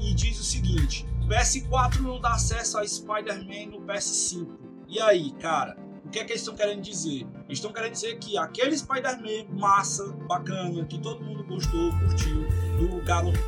[0.00, 4.48] e diz o seguinte: PS4 não dá acesso a Spider-Man no PS5.
[4.88, 7.26] E aí, cara, o que é que eles estão querendo dizer?
[7.46, 12.46] Eles estão querendo dizer que aquele Spider-Man massa, bacana, que todo mundo gostou, curtiu,
[12.78, 13.38] do garoto,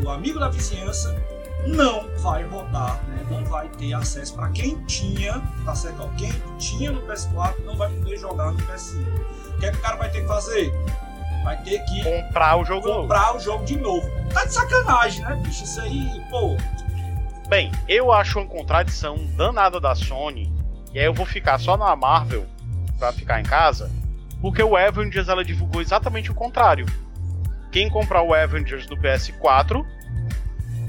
[0.00, 1.14] do amigo da vizinhança,
[1.66, 3.26] não vai rodar, né?
[3.30, 6.02] Não vai ter acesso para quem tinha, tá certo?
[6.02, 9.04] Ó, quem tinha no PS4 não vai poder jogar no PS5.
[9.54, 10.72] O que é que o cara vai ter que fazer?
[11.44, 13.00] Vai ter que Comprar o jogo novo.
[13.02, 14.08] comprar o jogo de novo.
[14.32, 15.64] Tá de sacanagem, né, bicho?
[15.64, 16.56] Isso aí, pô.
[17.48, 20.52] Bem, eu acho uma contradição danada da Sony,
[20.92, 22.44] e aí eu vou ficar só na Marvel
[22.98, 23.90] pra ficar em casa,
[24.40, 26.86] porque o Avengers ela divulgou exatamente o contrário.
[27.70, 29.84] Quem comprar o Avengers no PS4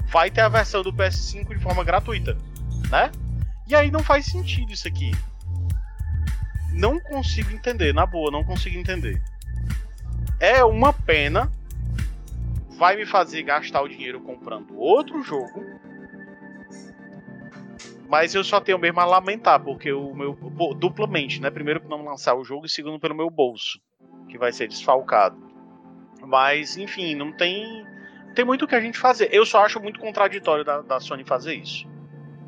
[0.07, 2.37] vai ter a versão do PS5 de forma gratuita,
[2.89, 3.11] né?
[3.67, 5.11] E aí não faz sentido isso aqui.
[6.73, 9.21] Não consigo entender, na boa, não consigo entender.
[10.39, 11.51] É uma pena.
[12.77, 15.63] Vai me fazer gastar o dinheiro comprando outro jogo
[18.09, 20.33] mas eu só tenho mesmo a lamentar, porque o meu.
[20.77, 21.49] duplamente, né?
[21.49, 23.79] Primeiro por não lançar o jogo e segundo pelo meu bolso,
[24.29, 25.37] que vai ser desfalcado.
[26.25, 27.85] Mas, enfim, não tem.
[28.37, 29.29] Tem muito o que a gente fazer.
[29.31, 31.87] Eu só acho muito contraditório da, da Sony fazer isso.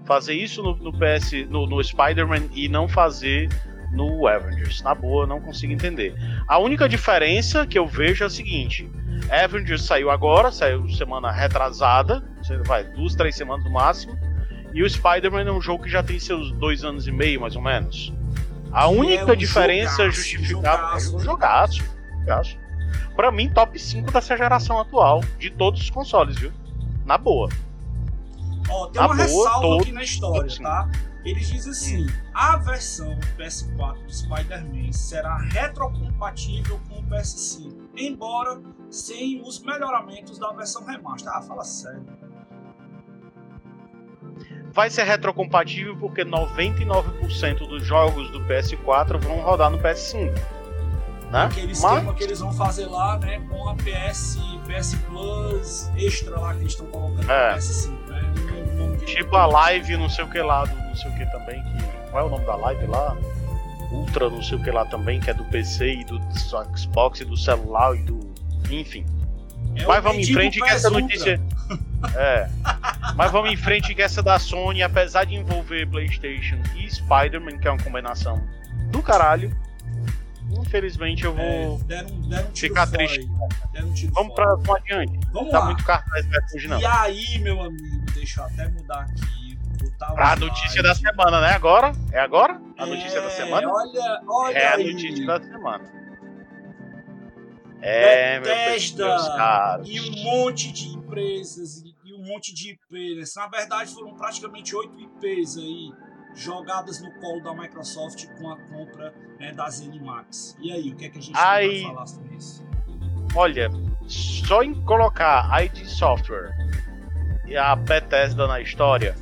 [0.05, 1.31] Fazer isso no, no PS.
[1.49, 3.49] no, no Spider-Man e não fazer
[3.91, 4.83] no Avengers.
[4.83, 6.13] Na boa, não consigo entender.
[6.47, 8.87] A única diferença que eu vejo é a seguinte:
[9.31, 12.23] Avengers saiu agora, saiu semana retrasada,
[12.67, 14.15] vai, duas, três semanas no máximo.
[14.71, 17.55] E o Spider-Man é um jogo que já tem seus dois anos e meio, mais
[17.55, 18.13] ou menos.
[18.71, 21.83] A única é um diferença jogaço, justificável é um jogaço.
[22.19, 22.68] jogaço.
[23.15, 26.51] Pra mim, top 5 dessa geração atual, de todos os consoles, viu?
[27.05, 27.49] Na boa.
[28.69, 30.89] Ó, tem na uma boa, ressalva aqui na história, tá?
[31.25, 32.07] Eles dizem assim: hum.
[32.33, 40.51] a versão PS4 do Spider-Man será retrocompatível com o PS5, embora sem os melhoramentos da
[40.53, 41.31] versão remaster.
[41.33, 42.05] Ah, fala sério
[44.71, 50.33] vai ser retrocompatível porque 99% dos jogos do PS4 vão rodar no PS5.
[51.31, 51.43] Né?
[51.43, 52.17] Aquele esquema Mas...
[52.17, 56.71] que eles vão fazer lá, né, com a PS, PS Plus extra lá que eles
[56.71, 57.51] estão colocando é.
[57.51, 58.19] no PS5, né?
[59.05, 62.09] tipo a live, não sei o que lá, do não sei o que também, que.
[62.09, 63.15] Qual é o nome da live lá?
[63.91, 66.19] Ultra, não sei o que lá também, que é do PC e do
[66.75, 68.19] Xbox e do celular e do.
[68.69, 69.05] Enfim.
[69.75, 71.39] É Mas vamos em frente que essa notícia.
[72.15, 72.49] É.
[73.15, 77.67] Mas vamos em frente que essa da Sony, apesar de envolver PlayStation e Spider-Man, que
[77.67, 78.41] é uma combinação
[78.89, 79.55] do caralho,
[80.51, 83.21] infelizmente eu vou é, deram, deram um ficar triste.
[83.21, 85.19] Um vamos, pra, vamos adiante.
[85.31, 85.65] Vamos tá lá.
[85.65, 86.79] muito cartaz hoje não.
[86.79, 89.59] E aí, meu amigo, deixa eu até mudar aqui.
[90.17, 91.49] A notícia da semana, né?
[91.49, 91.91] Agora?
[92.11, 92.59] É agora?
[92.77, 93.69] A notícia é, da semana?
[93.69, 95.99] Olha, olha é a notícia da semana.
[97.81, 103.35] É, Bethesda e um monte de empresas e, e um monte de IPs.
[103.35, 105.91] Na verdade, foram praticamente oito IPs aí
[106.35, 110.57] jogadas no colo da Microsoft com a compra né, da ZeniMax.
[110.59, 112.67] E aí, o que é que a gente Ai, vai falar sobre isso?
[113.35, 113.69] Olha,
[114.07, 116.51] só em colocar ID Software
[117.45, 119.15] e a Bethesda na história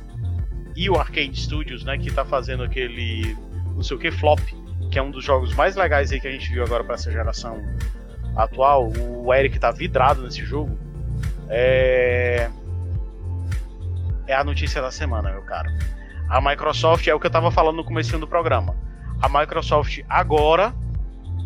[0.76, 3.36] e o Arcade Studios, né, que tá fazendo aquele
[3.78, 4.40] não sei o que Flop,
[4.90, 7.12] que é um dos jogos mais legais aí que a gente viu agora para essa
[7.12, 7.62] geração
[8.36, 10.76] atual, o Eric tá vidrado nesse jogo.
[11.48, 12.50] É.
[14.26, 15.70] É a notícia da semana, meu caro.
[16.28, 18.76] A Microsoft é o que eu tava falando no começo do programa.
[19.20, 20.74] A Microsoft agora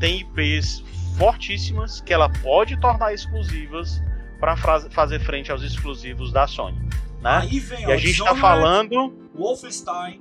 [0.01, 0.83] tem IPs
[1.17, 4.03] fortíssimas que ela pode tornar exclusivas
[4.41, 6.79] para fazer frente aos exclusivos da Sony.
[7.21, 7.31] Né?
[7.43, 9.15] Aí vem, e a gente está falando.
[9.35, 10.21] Wolfenstein,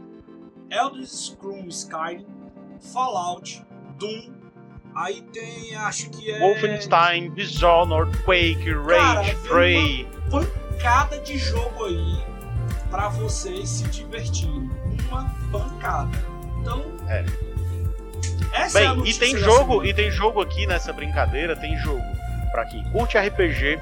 [0.69, 2.25] Elder Scrolls Skyrim,
[2.93, 3.65] Fallout,
[3.97, 4.41] Doom,
[4.93, 6.39] Aí tem, acho que é.
[6.39, 10.05] Wolfenstein, Dishonored, Quake, Rage, Prey.
[10.29, 12.30] Uma pancada de jogo aí
[12.91, 14.69] para vocês se divertirem.
[15.09, 16.17] Uma pancada.
[16.59, 16.85] Então.
[17.07, 17.25] É.
[18.53, 22.03] Essa Bem, é a e tem jogo, e tem jogo aqui nessa brincadeira, tem jogo
[22.51, 23.79] para quem curte RPG,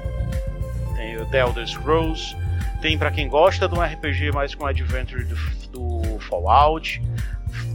[0.94, 2.36] tem o The Elder Scrolls,
[2.80, 5.36] tem para quem gosta de um RPG mais com adventure do,
[5.72, 7.02] do Fallout,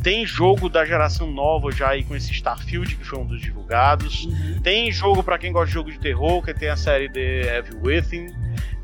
[0.01, 4.25] tem jogo da geração nova já aí com esse Starfield, que foi um dos divulgados.
[4.25, 4.61] Uhum.
[4.61, 7.81] Tem jogo para quem gosta de jogo de terror, que tem a série The Evil
[7.81, 8.27] Within.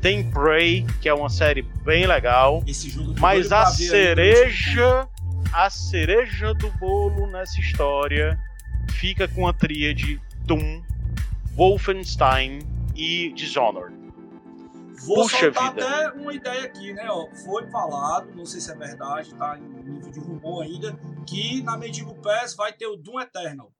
[0.02, 2.62] Tem Prey, que é uma série bem legal.
[3.20, 5.08] Mas a cereja,
[5.54, 8.36] a cereja do bolo nessa história
[8.90, 10.82] fica com a tríade Doom,
[11.54, 12.58] Wolfenstein
[12.96, 13.96] e Dishonored.
[15.06, 15.88] Vou Puxa soltar vida.
[15.88, 17.06] até uma ideia aqui, né?
[17.08, 21.62] Ó, foi falado, não sei se é verdade, tá em nível de rumor ainda, que
[21.62, 23.72] na Medieval Pass vai ter o Doom Eternal.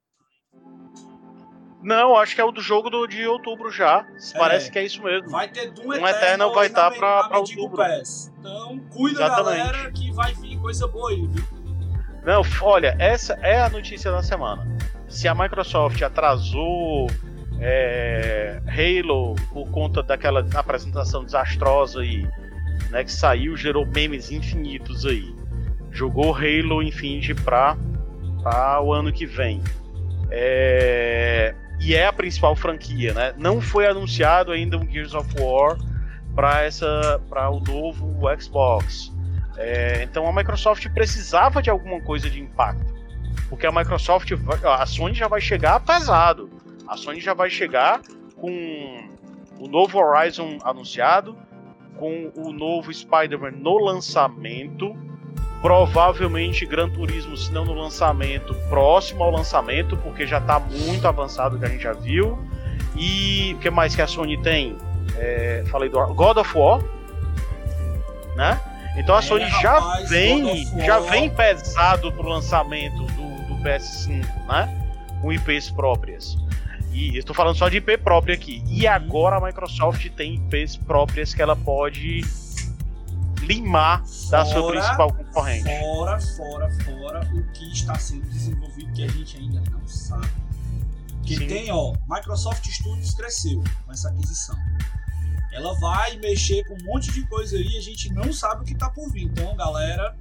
[1.83, 4.07] Não, acho que é o do jogo do, de outubro já.
[4.35, 5.29] É, Parece que é isso mesmo.
[5.31, 7.77] Vai ter Doom, Doom Eternal, Eternal vai estar tá pra, pra outubro.
[7.77, 8.33] Pass.
[8.38, 9.59] Então, cuida, Exatamente.
[9.59, 11.45] galera, que vai vir coisa boa aí, viu?
[12.25, 14.64] Não, olha, essa é a notícia da semana.
[15.09, 17.09] Se a Microsoft atrasou
[17.61, 22.27] é, Halo, por conta daquela apresentação desastrosa aí,
[22.90, 25.35] né, que saiu, gerou memes infinitos aí.
[25.90, 27.77] Jogou Halo Infinite pra,
[28.42, 29.62] pra o ano que vem.
[30.31, 33.35] É, e é a principal franquia, né?
[33.37, 35.77] Não foi anunciado ainda um Gears of War
[36.35, 39.12] para essa para o novo Xbox.
[39.57, 42.95] É, então a Microsoft precisava de alguma coisa de impacto,
[43.49, 44.31] porque a Microsoft,
[44.64, 46.49] a Sony já vai chegar pesado.
[46.87, 48.01] A Sony já vai chegar
[48.37, 49.09] com
[49.59, 51.37] o novo Horizon anunciado,
[51.99, 54.97] com o novo Spider-Man no lançamento,
[55.62, 61.57] provavelmente Gran Turismo, se não no lançamento, próximo ao lançamento, porque já está muito avançado
[61.57, 62.37] que a gente já viu.
[62.96, 64.77] E o que mais que a Sony tem?
[65.16, 66.83] É, falei do God of War,
[68.35, 68.61] né?
[68.96, 74.27] Então a é, Sony já rapaz, vem, já vem pesado pro lançamento do, do PS5,
[74.48, 74.92] né?
[75.22, 76.37] Com IPs próprias.
[76.92, 78.62] E estou falando só de IP própria aqui.
[78.66, 78.92] E uhum.
[78.92, 82.22] agora a Microsoft tem IPs próprias que ela pode
[83.42, 85.64] limar fora, da sua principal concorrente.
[85.81, 90.28] Fora, fora, fora o que está sendo desenvolvido que a gente ainda não sabe.
[91.18, 91.46] Porque Sim.
[91.46, 94.57] tem, ó, Microsoft Studios cresceu com essa aquisição.
[95.52, 98.74] Ela vai mexer com um monte de coisa aí, a gente não sabe o que
[98.74, 99.24] tá por vir.
[99.24, 100.16] Então, galera,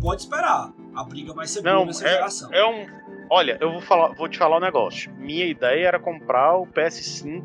[0.00, 0.72] pode esperar.
[0.94, 2.52] A briga vai ser não, boa nessa é, geração.
[2.52, 2.86] É um,
[3.30, 5.12] olha, eu vou, falar, vou te falar um negócio.
[5.14, 7.42] Minha ideia era comprar o PS5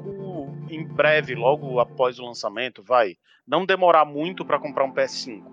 [0.75, 3.15] em breve, logo após o lançamento, vai.
[3.47, 5.43] Não demorar muito para comprar um PS5.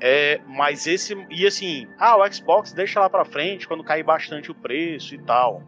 [0.00, 1.14] É, mas esse.
[1.28, 5.18] E assim, ah, o Xbox deixa lá pra frente quando cair bastante o preço e
[5.18, 5.62] tal.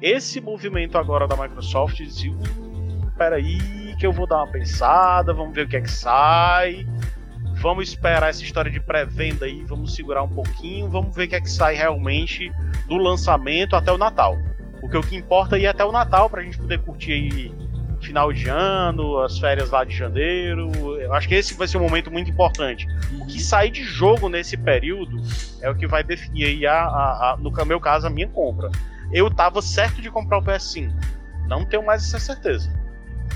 [0.00, 5.54] Esse movimento agora da Microsoft de hum, peraí, que eu vou dar uma pensada, vamos
[5.54, 6.86] ver o que é que sai.
[7.60, 11.36] Vamos esperar essa história de pré-venda aí, vamos segurar um pouquinho, vamos ver o que
[11.36, 12.50] é que sai realmente
[12.88, 14.36] do lançamento até o Natal.
[14.80, 17.61] Porque o que importa é ir até o Natal pra gente poder curtir aí
[18.02, 20.70] final de ano, as férias lá de janeiro.
[21.00, 22.86] Eu acho que esse vai ser um momento muito importante.
[23.20, 25.22] O que sair de jogo nesse período
[25.60, 28.70] é o que vai definir aí, a, a, a, no meu caso, a minha compra.
[29.12, 30.92] Eu tava certo de comprar o PS5.
[31.46, 32.72] Não tenho mais essa certeza.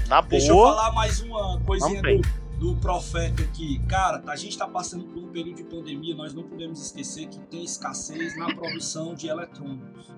[0.08, 0.30] Na boa.
[0.30, 2.22] Deixa eu falar mais uma coisinha do,
[2.58, 3.78] do profeta aqui.
[3.88, 7.38] Cara, a gente está passando por um período de pandemia, nós não podemos esquecer que
[7.40, 10.14] tem escassez na produção de eletrônicos.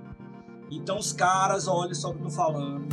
[0.71, 2.87] Então os caras, olha só o que eu tô falando,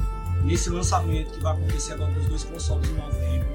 [0.46, 3.48] nesse lançamento que vai acontecer agora dos dois consoles em novembro,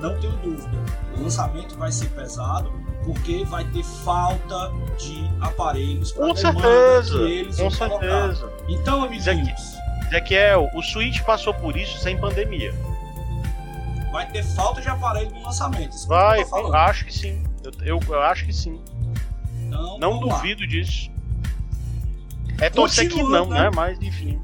[0.00, 0.70] não tenho dúvida,
[1.16, 2.72] o lançamento vai ser pesado
[3.04, 8.46] porque vai ter falta de aparelhos para certeza, que eles com certeza.
[8.46, 8.72] Colocar.
[8.72, 9.74] Então, amiguinhos,
[10.08, 12.74] Ezequiel, o Switch passou por isso sem pandemia.
[14.12, 15.92] Vai ter falta de aparelho no lançamento.
[15.92, 17.42] Isso vai, eu acho que sim.
[17.62, 18.80] Eu, eu, eu acho que sim.
[19.66, 20.66] Então, não duvido lá.
[20.66, 21.10] disso.
[22.60, 23.62] É torcer que não, né?
[23.62, 23.70] né?
[23.74, 24.40] Mas enfim.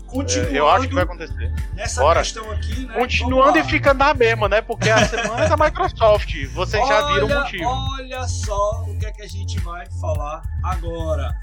[0.51, 1.53] É, eu acho que vai acontecer.
[1.75, 2.21] Nessa Bora.
[2.21, 2.95] questão aqui, né?
[2.95, 4.63] Continuando e fica na mesma, né?
[4.63, 6.35] Porque a semana é da Microsoft.
[6.53, 7.65] Vocês olha, já viram o motivo.
[7.65, 11.37] Olha só o que é que a gente vai falar agora.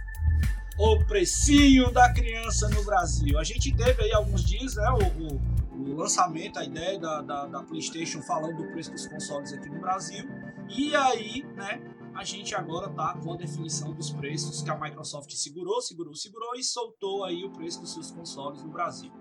[0.77, 3.37] O precinho da criança no Brasil.
[3.37, 4.89] A gente teve aí alguns dias, né?
[4.89, 9.53] O, o, o lançamento, a ideia da, da, da PlayStation falando do preço dos consoles
[9.53, 10.27] aqui no Brasil.
[10.67, 11.79] E aí, né?
[12.15, 16.55] A gente agora está com a definição dos preços que a Microsoft segurou, segurou, segurou
[16.55, 19.11] e soltou aí o preço dos seus consoles no Brasil.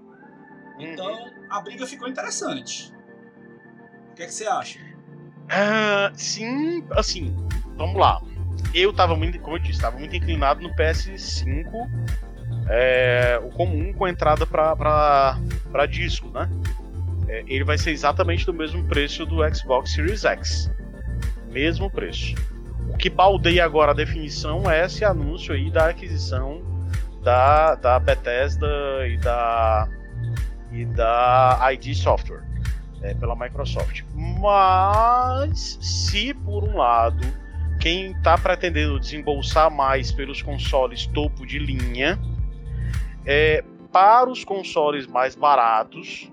[0.79, 1.47] Então uhum.
[1.51, 2.93] a briga ficou interessante.
[4.11, 4.79] O que, é que você acha?
[4.79, 7.35] Uh, sim, assim,
[7.77, 8.21] vamos lá.
[8.75, 11.67] Eu estava muito, como eu disse, estava muito inclinado no PS5,
[12.69, 16.49] é, o comum com entrada para disco, né?
[17.29, 20.71] É, ele vai ser exatamente do mesmo preço do Xbox Series X.
[21.51, 22.35] Mesmo preço.
[22.89, 26.63] O que baldeia agora a definição é esse anúncio aí da aquisição
[27.23, 28.67] da, da Bethesda
[29.07, 29.89] e da,
[30.73, 32.43] e da ID Software
[33.03, 34.03] é, pela Microsoft.
[34.15, 37.25] Mas, se por um lado,
[37.81, 42.19] quem está pretendendo desembolsar mais pelos consoles topo de linha,
[43.25, 46.31] é, para os consoles mais baratos,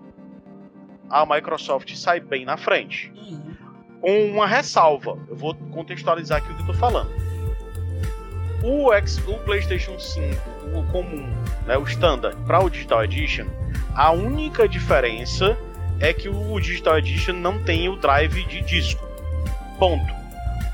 [1.10, 3.12] a Microsoft sai bem na frente.
[3.16, 3.49] Uhum
[4.02, 5.18] com uma ressalva.
[5.28, 7.10] Eu vou contextualizar aqui o que eu tô falando.
[8.64, 10.36] O, X, o PlayStation 5,
[10.78, 11.26] o comum,
[11.66, 13.46] né, o standard, para o Digital Edition,
[13.96, 15.58] a única diferença
[16.00, 19.06] é que o Digital Edition não tem o drive de disco.
[19.78, 20.14] Ponto.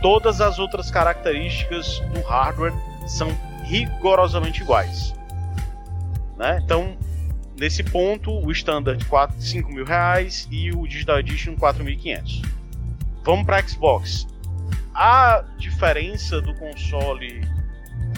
[0.02, 2.74] Todas as outras características do hardware
[3.08, 3.30] são
[3.64, 5.14] rigorosamente iguais.
[6.38, 6.60] Né?
[6.64, 6.98] Então,
[7.60, 12.55] nesse ponto, o standard 4, 5 mil reais e o Digital Edition 4.500.
[13.26, 14.28] Vamos para Xbox.
[14.94, 17.42] A diferença do console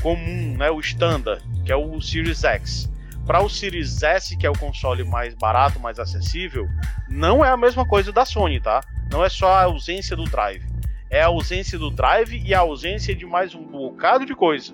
[0.01, 2.91] comum, né, o standard, que é o Series X,
[3.25, 6.67] para o Series S, que é o console mais barato, mais acessível,
[7.09, 8.81] não é a mesma coisa da Sony, tá?
[9.09, 10.65] Não é só a ausência do drive.
[11.09, 14.73] É a ausência do drive e a ausência de mais um bocado de coisa.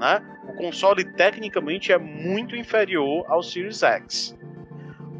[0.00, 0.20] Né?
[0.48, 4.36] O console tecnicamente é muito inferior ao Series X.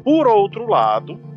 [0.03, 1.28] Por outro lado,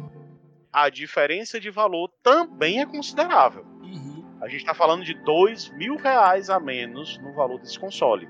[0.72, 3.64] a diferença de valor também é considerável.
[3.82, 4.24] Uhum.
[4.40, 8.28] A gente está falando de dois mil reais a menos no valor desse console.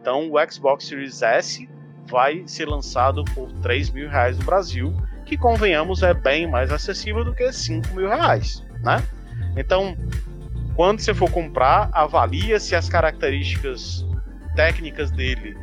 [0.00, 1.68] Então o Xbox Series S
[2.06, 4.92] vai ser lançado por 3 mil reais no Brasil,
[5.24, 9.02] que convenhamos é bem mais acessível do que 5 mil reais, né?
[9.56, 9.96] Então,
[10.74, 14.04] quando você for comprar, avalia se as características
[14.56, 15.56] técnicas dele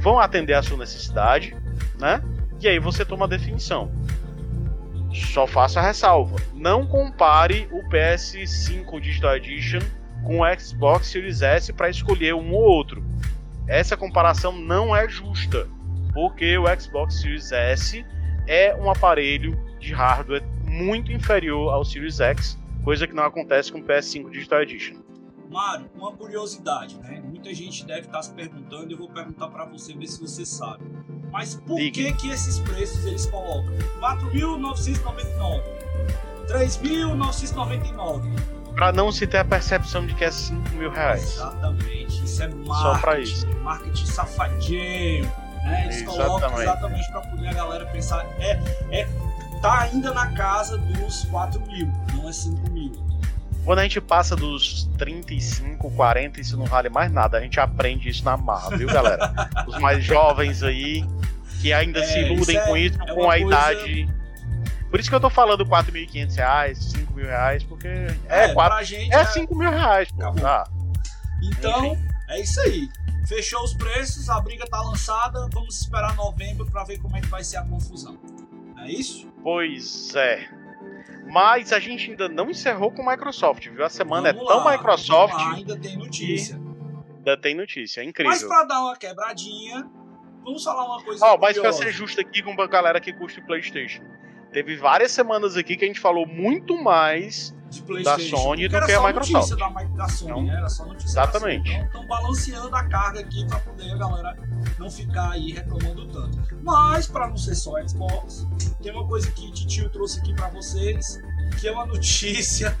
[0.00, 1.56] vão atender à sua necessidade,
[1.98, 2.20] né?
[2.60, 3.90] E aí você toma a definição.
[5.12, 6.36] Só faça a ressalva.
[6.54, 9.80] Não compare o PS5 Digital Edition
[10.24, 13.02] com o Xbox Series S para escolher um ou outro.
[13.66, 15.68] Essa comparação não é justa,
[16.12, 18.04] porque o Xbox Series S
[18.46, 23.78] é um aparelho de hardware muito inferior ao Series X, coisa que não acontece com
[23.78, 25.07] o PS5 Digital Edition.
[25.50, 27.22] Mário, uma curiosidade, né?
[27.24, 30.84] Muita gente deve estar se perguntando, eu vou perguntar para você ver se você sabe.
[31.30, 33.72] Mas por que que esses preços eles colocam?
[34.00, 35.62] 4.999,
[36.48, 38.22] 3.999.
[38.74, 41.34] Pra não se ter a percepção de que é 5 mil reais.
[41.34, 42.24] Exatamente.
[42.24, 42.74] Isso é marketing.
[42.74, 43.46] Só pra isso.
[43.62, 45.24] Marketing safadinho.
[45.64, 45.84] Né?
[45.84, 46.62] Eles colocam Exatamente.
[46.62, 48.24] exatamente pra poder a galera pensar.
[48.38, 48.52] É,
[48.90, 49.08] é,
[49.60, 52.92] tá ainda na casa dos 4 mil, não é 5 mil.
[53.68, 57.36] Quando a gente passa dos 35, 40, isso não vale mais nada.
[57.36, 59.30] A gente aprende isso na marra, viu, galera?
[59.66, 61.04] Os mais jovens aí,
[61.60, 64.08] que ainda É, se iludem isso é- com isso, é com a coisa- idade.
[64.90, 67.88] Por isso que eu tô falando 4.500 reais, 5 mil reais, porque
[68.26, 70.32] é, quatro, pra gente é 5 mil reais, pô.
[70.32, 70.66] Tá.
[71.42, 72.08] Então, Enfim.
[72.30, 72.88] é isso aí.
[73.26, 75.46] Fechou os preços, a briga tá lançada.
[75.52, 78.16] Vamos esperar novembro pra ver como é que vai ser a confusão.
[78.78, 79.28] É isso?
[79.42, 80.48] Pois é.
[81.28, 83.84] Mas a gente ainda não encerrou com Microsoft, viu?
[83.84, 86.56] A semana Vamos é tão lá, Microsoft, lá, ainda tem notícia.
[87.18, 88.00] ainda tem notícia.
[88.00, 88.32] É incrível.
[88.32, 89.86] Mas pra dar uma quebradinha,
[90.42, 93.38] vamos falar uma coisa Ó, mas pra ser justo aqui com a galera que curte
[93.40, 94.02] o PlayStation.
[94.52, 97.54] Teve várias semanas aqui que a gente falou muito mais.
[97.70, 99.32] De PlayStation, Sony do que a só Microsoft.
[99.32, 100.56] notícia da, da Sony, Então, né?
[100.56, 101.64] Era só notícia exatamente.
[101.70, 101.76] da.
[101.76, 104.36] Então estão balanceando a carga aqui pra poder a galera
[104.78, 106.38] não ficar aí reclamando tanto.
[106.62, 108.46] Mas, pra não ser só Xbox,
[108.82, 111.20] tem uma coisa que Titio trouxe aqui pra vocês,
[111.60, 112.74] que é uma notícia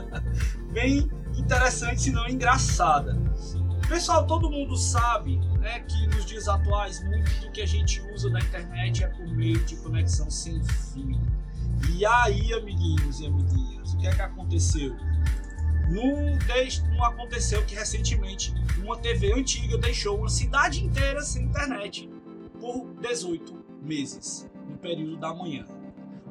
[0.72, 3.16] bem interessante, se não engraçada.
[3.88, 8.28] Pessoal, todo mundo sabe né, que nos dias atuais muito do que a gente usa
[8.28, 11.18] da internet é por meio de conexão sem fio.
[11.94, 14.96] E aí, amiguinhos e amiguinhas, o que é que aconteceu?
[15.88, 16.38] Não,
[16.94, 22.08] não aconteceu que recentemente uma TV antiga deixou uma cidade inteira sem internet
[22.60, 25.66] por 18 meses, no período da manhã.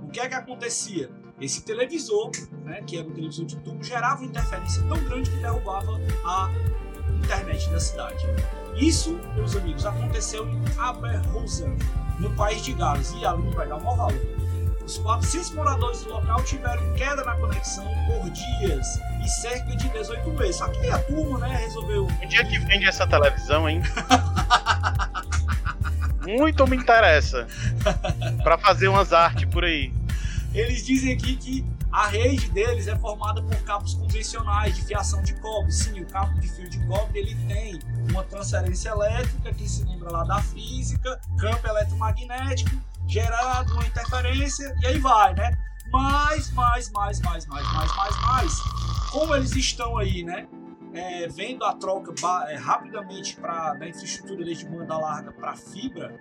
[0.03, 1.09] O que é que acontecia?
[1.39, 2.31] Esse televisor,
[2.63, 6.51] né, que era um televisor de tubo, gerava uma interferência tão grande que derrubava a
[7.23, 8.25] internet da cidade.
[8.75, 11.75] Isso, meus amigos, aconteceu em Aberhausen,
[12.19, 14.46] no país de Gales, e ali vai dar um maior valor.
[14.87, 20.31] Os 400 moradores do local tiveram queda na conexão por dias e cerca de 18
[20.31, 20.55] meses.
[20.55, 22.05] Só que a turma, né, resolveu.
[22.05, 23.81] O dia que vende essa televisão, hein?
[26.25, 27.45] Muito me interessa.
[28.41, 29.93] Pra fazer umas artes por aí.
[30.53, 35.33] Eles dizem aqui que a rede deles é formada por cabos convencionais de fiação de
[35.33, 35.69] cobre.
[35.69, 37.77] Sim, o cabo de fio de cobre ele tem
[38.09, 42.71] uma transferência elétrica que se lembra lá da física, campo eletromagnético,
[43.07, 45.57] gerado uma interferência e aí vai, né?
[45.89, 48.59] Mais, mais, mais, mais, mais, mais, mais, mais.
[49.11, 50.47] Como eles estão aí, né?
[50.93, 52.13] é, vendo a troca
[52.49, 56.19] é, rapidamente para da infraestrutura desde banda larga para fibra,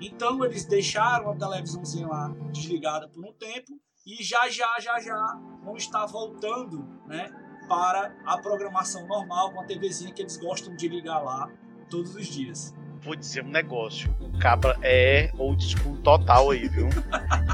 [0.00, 5.40] então eles deixaram a televisãozinha lá desligada por um tempo e já já já já
[5.62, 7.30] vão estar voltando, né,
[7.68, 11.50] para a programação normal com a TVzinha que eles gostam de ligar lá
[11.90, 12.74] todos os dias.
[13.00, 14.14] Vou dizer um negócio.
[14.20, 16.88] O cabra é old school total aí, viu?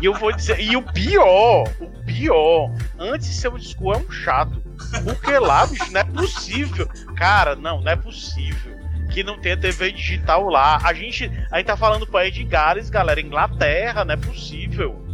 [0.00, 0.58] E eu vou dizer.
[0.60, 4.62] E o pior, o pior, antes de ser old school é um chato.
[5.04, 6.88] Porque lá, bicho, não é possível.
[7.16, 8.74] Cara, não, não é possível.
[9.10, 10.78] Que não tenha TV digital lá.
[10.82, 11.30] A gente.
[11.50, 13.20] A gente tá falando pra de Gales, galera.
[13.20, 15.04] Inglaterra, não é possível.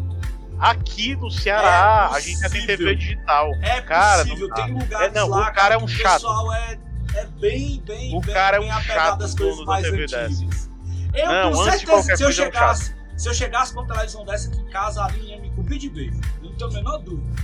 [0.58, 2.66] Aqui no Ceará, É a gente já tem.
[2.66, 3.50] TV digital.
[3.62, 6.22] É Cara, possível, tem lugares É, não, lá o cara é um chato.
[6.24, 6.78] O pessoal é,
[7.14, 10.70] é bem, bem, O bem, cara é bem um apegado chato às coisas mais antigas.
[11.14, 13.86] Eu Não, de certeza se eu coisa é um chegasse, se eu chegasse com uma
[13.88, 16.20] televisão dessa aqui em casa, a linha ia me cobrir de beijo.
[16.42, 17.42] Eu não tenho a menor dúvida.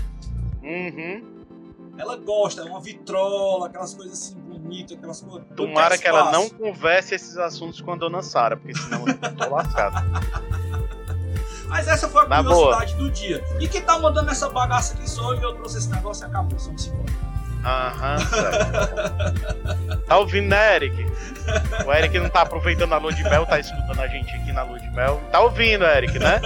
[0.63, 1.37] Uhum.
[1.99, 5.49] Ela gosta, é uma vitrola, aquelas coisas assim bonitas, aquelas coisas.
[5.57, 9.49] Tomara que ela não converse esses assuntos com a dona Sara, porque senão eu tô
[9.55, 10.07] lascado.
[11.69, 13.43] Mas essa foi a Na curiosidade do dia.
[13.59, 16.59] E quem tá mandando essa bagaça aqui sou eu, eu trouxe esse negócio e acabou.
[16.59, 17.26] Vamos embora.
[17.67, 18.17] Aham.
[20.07, 21.05] Tá ouvindo, né, Eric?
[21.85, 24.63] O Eric não tá aproveitando a lua de mel, tá escutando a gente aqui na
[24.63, 25.21] lua de mel.
[25.33, 26.41] Tá ouvindo, Eric, né?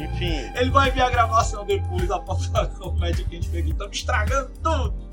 [0.00, 0.50] Enfim.
[0.54, 3.72] Ele vai ver a gravação depois, a comédia que a gente fez aqui.
[3.72, 5.10] Estamos estragando tudo.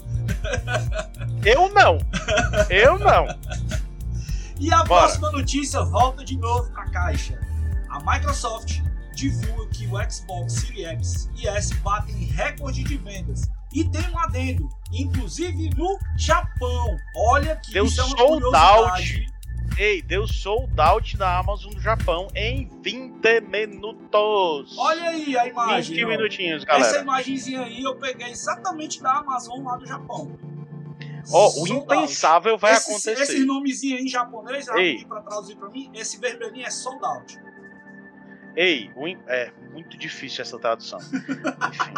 [1.45, 1.97] Eu não.
[2.69, 3.27] Eu não.
[4.59, 5.01] E a Bora.
[5.03, 7.37] próxima notícia volta de novo pra caixa.
[7.89, 8.79] A Microsoft
[9.15, 13.49] divulga que o Xbox Series X e S batem recorde de vendas.
[13.77, 16.97] E tem um adendo, inclusive no Japão.
[17.15, 19.27] Olha que Deu isso é sold curiosidade.
[19.77, 24.75] Ei, deu sold out da Amazon do Japão em 20 minutos.
[24.77, 25.95] Olha aí a imagem.
[25.97, 26.07] 20 ó.
[26.07, 27.01] minutinhos, Essa galera.
[27.03, 30.35] imagenzinha aí eu peguei exatamente da Amazon lá do Japão.
[31.31, 31.83] Ó, o Sold out.
[31.83, 33.21] impensável vai Esse- acontecer.
[33.21, 34.65] Esse nomezinho aí em japonês,
[35.07, 37.37] pra traduzir pra mim, esse vermelhinho é sold out.
[38.57, 40.97] Ei, o é muito difícil essa tradução.
[40.99, 41.93] Enfim.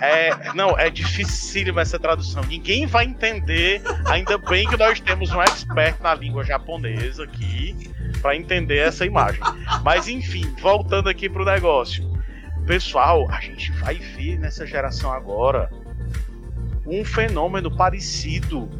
[0.00, 2.40] É, não, é dificílima essa tradução.
[2.44, 3.82] Ninguém vai entender.
[4.06, 7.90] Ainda bem que nós temos um expert na língua japonesa aqui.
[8.22, 9.40] para entender essa imagem.
[9.82, 12.08] Mas enfim, voltando aqui pro negócio.
[12.64, 15.68] Pessoal, a gente vai ver nessa geração agora
[16.86, 18.70] um fenômeno parecido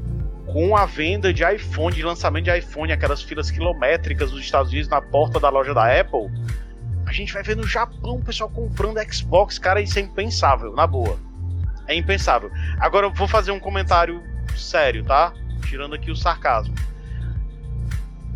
[0.46, 4.88] com a venda de iPhone, de lançamento de iPhone, aquelas filas quilométricas dos Estados Unidos
[4.88, 6.30] na porta da loja da Apple.
[7.14, 11.16] Gente vai ver no Japão o pessoal comprando Xbox, cara, isso é impensável, na boa.
[11.86, 12.50] É impensável.
[12.80, 14.20] Agora eu vou fazer um comentário
[14.56, 15.32] sério, tá?
[15.64, 16.74] Tirando aqui o sarcasmo.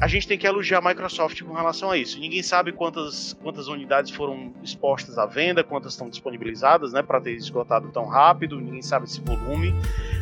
[0.01, 2.21] A gente tem que elogiar a Microsoft com relação a isso.
[2.21, 7.33] Ninguém sabe quantas, quantas unidades foram expostas à venda, quantas estão disponibilizadas, né, para ter
[7.33, 8.61] esgotado tão rápido.
[8.61, 9.75] Ninguém sabe esse volume,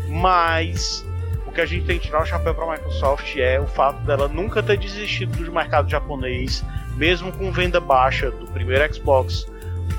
[0.09, 1.04] mas
[1.46, 4.02] o que a gente tem que tirar o chapéu para a Microsoft é o fato
[4.07, 6.64] dela nunca ter desistido do mercado japonês,
[6.97, 9.47] mesmo com venda baixa do primeiro Xbox,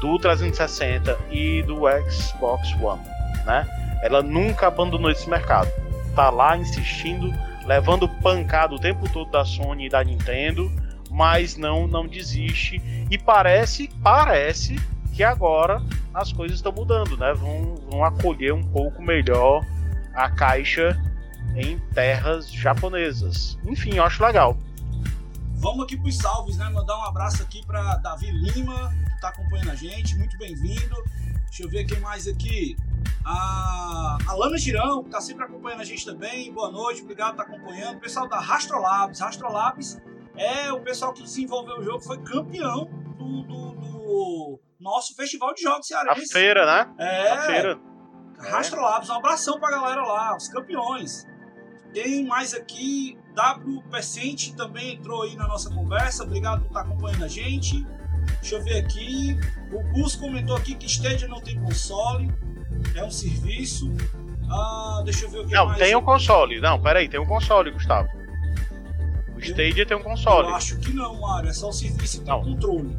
[0.02, 3.02] do 360 e do Xbox One,
[3.46, 3.68] né?
[4.02, 5.70] Ela nunca abandonou esse mercado.
[6.16, 7.34] Tá lá insistindo,
[7.66, 10.72] levando pancada o tempo todo da Sony e da Nintendo,
[11.10, 14.76] mas não não desiste e parece, parece
[15.14, 15.82] que agora
[16.14, 17.34] as coisas estão mudando, né?
[17.34, 19.64] Vão, vão acolher um pouco melhor
[20.14, 21.00] a caixa
[21.56, 23.58] em terras japonesas.
[23.66, 24.58] Enfim, eu acho legal.
[25.60, 26.70] Vamos aqui para os salves, né?
[26.70, 30.16] Mandar um abraço aqui para Davi Lima, que está acompanhando a gente.
[30.16, 30.96] Muito bem-vindo.
[31.46, 32.78] Deixa eu ver quem mais aqui.
[33.26, 36.54] A Alana Girão, que está sempre acompanhando a gente também.
[36.54, 37.98] Boa noite, obrigado por estar tá acompanhando.
[37.98, 39.20] O pessoal da Rastrolabs.
[39.20, 40.00] Rastrolabs
[40.36, 42.86] é o pessoal que desenvolveu o jogo, foi campeão
[43.18, 46.22] do, do, do nosso festival de jogos cearense.
[46.22, 46.94] A feira, né?
[47.00, 47.32] É.
[47.32, 47.80] A feira.
[48.38, 51.26] Rastrolabs, um abração pra galera lá, os campeões.
[51.92, 56.24] Tem mais aqui, W Percente também entrou aí na nossa conversa.
[56.24, 57.86] Obrigado por estar acompanhando a gente.
[58.42, 59.38] Deixa eu ver aqui.
[59.72, 62.34] O Gus comentou aqui que Stadia não tem console.
[62.96, 63.92] É um serviço.
[64.50, 65.78] Ah, deixa eu ver o que Não, mais.
[65.78, 66.60] tem um console.
[66.60, 68.10] Não, peraí, tem um console, Gustavo.
[69.36, 70.48] O Stadia tem um console.
[70.48, 71.50] Eu acho que não, Mário.
[71.50, 72.98] É só o serviço com controle.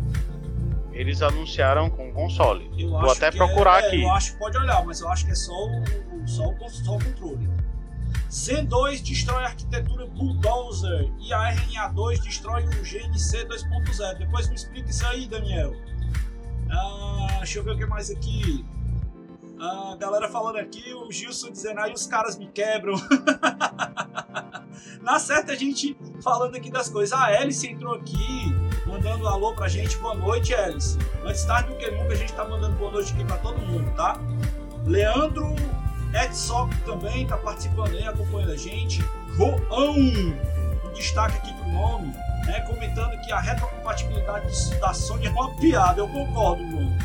[0.92, 2.70] Eles anunciaram com console.
[2.78, 4.02] Eu Vou até procurar é, aqui.
[4.02, 5.82] Eu acho que pode olhar, mas eu acho que é só o,
[6.26, 7.48] só o, só o controle.
[8.30, 14.18] Z2 destrói a arquitetura Bulldozer e a RNA2 destrói o GNC 2.0.
[14.18, 15.74] Depois me explica isso aí, Daniel.
[16.70, 18.64] Ah, deixa eu ver o que mais aqui.
[19.60, 22.94] Ah, galera falando aqui, o Gilson dizendo aí os caras me quebram.
[25.02, 27.18] Na certa, a gente falando aqui das coisas.
[27.18, 28.54] A Alice entrou aqui,
[28.86, 29.96] mandando um alô pra gente.
[29.96, 30.96] Boa noite, Alice.
[31.24, 33.90] Antes tarde do que nunca, a gente tá mandando boa noite aqui pra todo mundo,
[33.96, 34.20] tá?
[34.86, 35.56] Leandro
[36.14, 39.04] Edsock também tá participando aí, acompanhando a gente.
[39.36, 42.14] João, um destaque aqui pro nome,
[42.46, 42.60] né?
[42.62, 46.00] Comentando que a retrocompatibilidade da Sony é uma piada.
[46.00, 46.96] Eu concordo, João.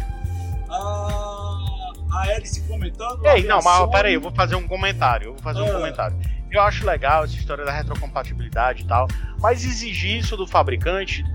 [0.69, 3.25] Ah, a Alice comentando.
[3.25, 3.91] Ei, não, mas Sony...
[3.91, 5.27] peraí, eu vou fazer um comentário.
[5.27, 5.73] Eu vou fazer um ah.
[5.73, 6.17] comentário.
[6.49, 9.07] Eu acho legal essa história da retrocompatibilidade e tal,
[9.39, 11.25] mas exigir isso do fabricante,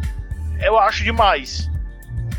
[0.61, 1.69] eu acho demais.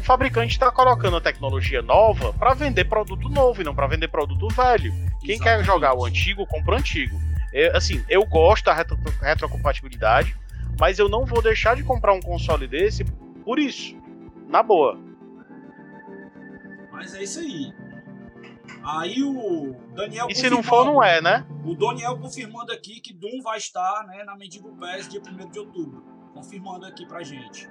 [0.10, 4.08] O fabricante está colocando a tecnologia nova para vender produto novo e não para vender
[4.08, 4.92] produto velho.
[5.20, 5.44] Quem Exatamente.
[5.44, 7.16] quer jogar o antigo, compra o antigo.
[7.54, 10.36] Eu, assim, eu gosto da retro, retrocompatibilidade,
[10.80, 13.06] mas eu não vou deixar de comprar um console desse
[13.46, 13.96] por isso.
[14.48, 14.98] Na boa.
[16.92, 17.72] Mas é isso aí.
[18.84, 20.26] Aí o Daniel.
[20.28, 21.46] E se não for, não é, né?
[21.64, 25.60] O Daniel confirmando aqui que Doom vai estar né, na Mendigo Pass dia 1 de
[25.60, 26.04] outubro.
[26.34, 27.70] Confirmando aqui pra gente.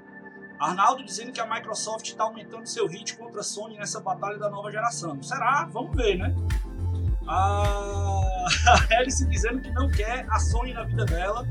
[0.59, 4.51] Arnaldo dizendo que a Microsoft está aumentando seu hit contra a Sony nessa batalha da
[4.51, 5.23] nova geração.
[5.23, 5.69] Será?
[5.73, 6.35] Vamos ver, né?
[7.29, 8.23] A
[8.99, 11.47] Alice dizendo que não quer a Sony na vida dela.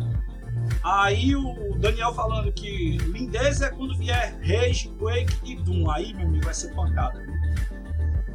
[0.84, 5.90] Aí o Daniel falando que lindeza é quando vier Rage, Quake e Doom.
[5.92, 7.24] Aí, meu amigo, vai ser pancada.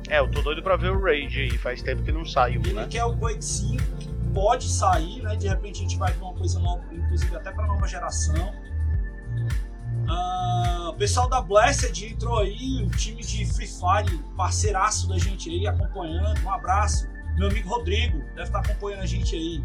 [0.08, 2.74] É, eu tô doido pra ver o Rage aí, faz tempo que não saiu, Ele
[2.74, 2.86] né?
[2.88, 5.34] quer o Quake 5, que pode sair, né?
[5.36, 8.54] De repente a gente vai ver uma coisa nova, inclusive até pra nova geração.
[10.12, 15.48] Uh, o pessoal da Blessed entrou aí, o time de Free Fire, parceiraço da gente
[15.48, 16.38] aí, acompanhando.
[16.44, 17.08] Um abraço.
[17.34, 19.64] Meu amigo Rodrigo deve estar acompanhando a gente aí.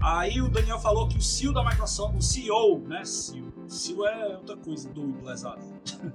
[0.00, 3.04] Aí o Daniel falou que o CEO da Microsoft, o CEO, né?
[3.04, 5.60] CEO, CEO é outra coisa, doido, lesado.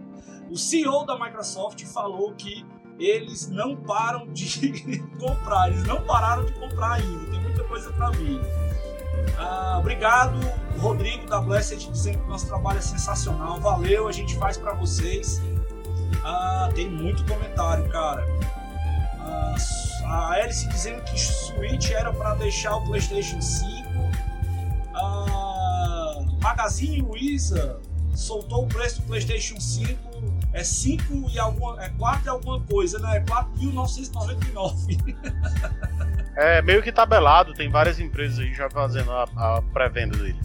[0.49, 2.65] o CEO da Microsoft falou que
[2.99, 8.09] eles não param de comprar, eles não pararam de comprar ainda, tem muita coisa para
[8.11, 8.39] vir.
[9.37, 10.39] Ah, obrigado,
[10.77, 14.73] Rodrigo da Blessed, dizendo que o nosso trabalho é sensacional, valeu, a gente faz para
[14.73, 15.41] vocês.
[16.23, 18.25] Ah, tem muito comentário, cara.
[19.19, 19.55] Ah,
[20.05, 23.89] a Alice dizendo que Switch era para deixar o PlayStation 5.
[24.93, 27.79] Ah, Magazine Luiza
[28.13, 30.11] soltou o preço do PlayStation 5
[30.53, 31.81] é 5 e alguma.
[31.83, 33.17] É 4 e alguma coisa, né?
[33.17, 35.15] É 4.999.
[36.41, 40.39] é meio que tabelado, tem várias empresas aí já fazendo a, a pré-venda dele.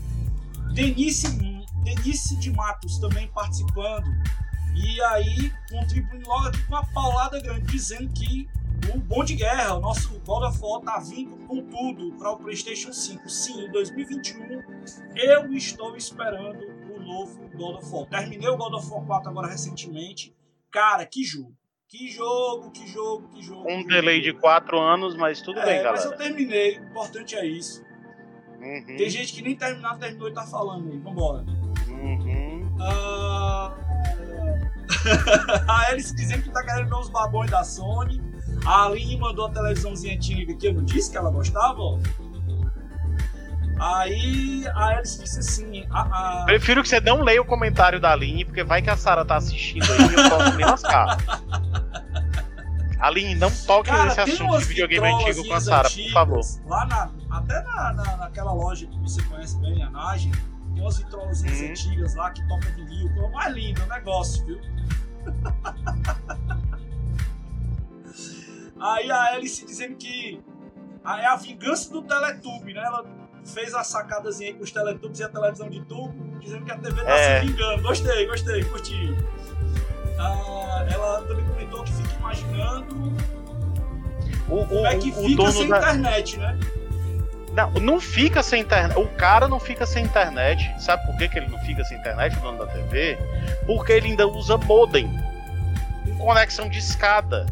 [0.75, 1.39] Denise,
[1.83, 4.07] Denise de Matos também participando.
[4.75, 8.47] E aí, contribuindo logo aqui com uma paulada grande, dizendo que
[8.95, 12.37] o Bom de Guerra, o nosso God of War, tá vindo com tudo para o
[12.37, 13.27] PlayStation 5.
[13.29, 14.63] Sim, em 2021
[15.15, 16.61] eu estou esperando
[16.95, 18.07] o novo God of War.
[18.07, 20.37] Terminei o God of War 4 agora recentemente.
[20.71, 21.57] Cara, que jogo!
[21.89, 23.71] Que jogo, que jogo, que jogo.
[23.71, 24.37] Um que delay jogo.
[24.37, 25.93] de 4 anos, mas tudo é, bem, galera.
[25.93, 27.85] Mas eu terminei, o importante é isso.
[28.61, 30.99] Uhum, Tem gente que nem terminar, terminou e tá falando aí.
[30.99, 31.45] Vambora.
[31.89, 32.77] uhum.
[32.81, 33.73] Ah,
[35.69, 38.21] a Alice dizendo que tá querendo ver os babões da Sony.
[38.67, 41.79] A Aline mandou a televisãozinha antiga que eu não disse que ela gostava.
[41.81, 41.99] ó.
[43.79, 48.13] Aí a Alice disse assim: a, a- Prefiro que você não leia o comentário da
[48.13, 51.17] Aline, porque vai que a Sara tá assistindo aí e eu posso me lascar.
[52.99, 56.41] Aline, não toque Cara, nesse assunto de videogame antigo com a Sara, por favor.
[56.67, 60.31] Lá na, até na, na- naquela loja que você conhece bem, a Nage,
[60.73, 61.69] tem umas vitrolazinhas Uhum.
[61.71, 63.11] antigas lá que tocam vinil.
[63.15, 64.59] É o mais lindo o negócio, viu?
[68.81, 70.41] Aí a Alice dizendo que
[71.05, 72.83] é a vingança do Teletube, né?
[72.85, 73.05] Ela
[73.47, 76.77] fez a sacadazinha aí com os Teletubes e a televisão de tubo, dizendo que a
[76.79, 77.41] TV tá É.
[77.41, 77.83] se vingando.
[77.83, 79.17] Gostei, gostei, curti.
[80.19, 83.13] Ah, ela também comentou que fica imaginando
[84.49, 85.79] O, o, como é que fica sem da...
[85.79, 86.59] internet, né?
[87.53, 88.99] Não, não fica sem internet.
[88.99, 90.71] O cara não fica sem internet.
[90.79, 93.19] Sabe por que, que ele não fica sem internet, o dono da TV?
[93.67, 95.09] Porque ele ainda usa modem.
[96.05, 97.47] Com conexão de escada.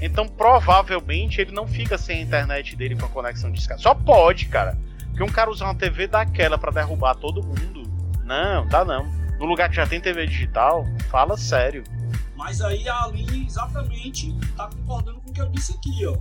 [0.00, 3.80] Então, provavelmente, ele não fica sem a internet dele com a conexão de escada.
[3.80, 4.76] Só pode, cara.
[5.18, 7.82] Porque um cara usar uma TV daquela pra derrubar todo mundo.
[8.22, 9.04] Não, dá não.
[9.36, 11.82] No lugar que já tem TV digital, fala sério.
[12.36, 16.16] Mas aí a Aline exatamente tá concordando com o que eu disse aqui, ó.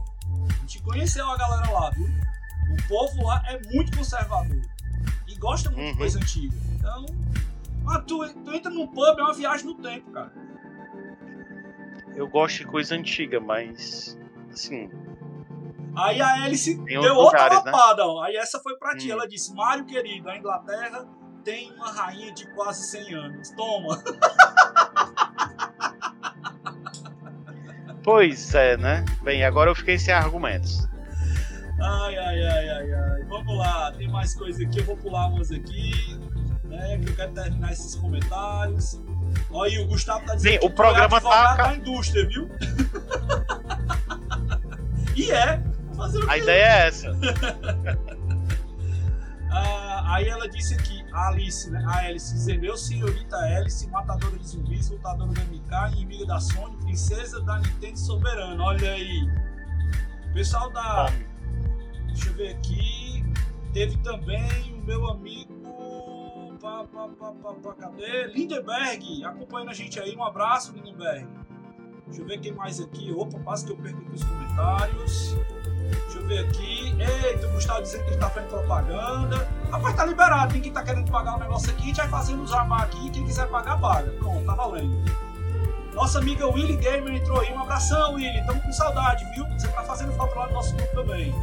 [0.49, 2.07] A gente conheceu a galera lá, viu?
[2.07, 4.61] O povo lá é muito conservador.
[5.27, 5.91] E gosta muito Uhum.
[5.91, 6.55] de coisa antiga.
[6.75, 7.05] Então.
[7.87, 10.31] Ah, tu, tu entra num pub, é uma viagem no tempo, cara.
[12.15, 14.17] Eu gosto de coisa antiga, mas.
[14.51, 14.89] Assim.
[15.97, 17.71] Aí a Alice deu outra lugares, né?
[17.71, 18.23] lapada, ó.
[18.23, 19.07] Aí essa foi pra ti.
[19.09, 19.13] Hum.
[19.13, 21.05] Ela disse: Mário querido, a Inglaterra
[21.43, 23.49] tem uma rainha de quase 100 anos.
[23.51, 24.03] Toma.
[28.03, 29.03] Pois é, né?
[29.21, 30.87] Bem, agora eu fiquei sem argumentos.
[31.77, 33.23] Ai, ai, ai, ai, ai.
[33.27, 34.79] Vamos lá, tem mais coisa aqui.
[34.79, 36.17] Eu vou pular umas aqui,
[36.63, 36.97] né?
[36.99, 38.97] Que eu quero terminar esses comentários.
[39.51, 42.25] Olha aí, o Gustavo tá dizendo Sim, que o programa é advogado tá- da indústria,
[42.29, 42.49] viu?
[45.13, 45.61] e é.
[45.97, 47.11] Fazer A ideia é essa.
[49.49, 51.83] Ah, aí ela disse aqui, a Alice, né?
[51.87, 56.75] A Alice dizendo, eu, senhorita Alice, matadora de zumbis, lutadora da MK, inimiga da Sony,
[56.77, 58.61] princesa da Nintendo soberana.
[58.61, 59.27] Olha aí.
[60.29, 61.09] O pessoal da.
[62.07, 63.25] Deixa eu ver aqui.
[63.73, 66.57] Teve também o meu amigo.
[66.61, 68.27] Pá, pá, pá, pá, cadê?
[68.27, 70.15] Lindenberg, acompanhando a gente aí.
[70.15, 71.27] Um abraço, Lindenberg.
[72.07, 73.13] Deixa eu ver quem mais aqui.
[73.15, 75.35] Opa, quase que eu perco aqui os comentários.
[75.89, 76.95] Deixa eu ver aqui.
[76.99, 79.47] Eita, o Gustavo dizendo que ele tá fazendo propaganda.
[79.71, 80.53] Rapaz, tá liberado.
[80.53, 81.83] Tem quem tá querendo pagar o negócio aqui.
[81.83, 83.09] A gente vai fazendo os jabá aqui.
[83.11, 84.09] Quem quiser pagar, paga.
[84.11, 85.27] Pronto, tá valendo.
[85.93, 87.51] Nossa amiga Willy Gamer entrou aí.
[87.53, 88.45] Um abração, Willy.
[88.45, 89.45] Tamo com saudade, viu?
[89.57, 91.33] Você tá fazendo falta lá no nosso grupo também.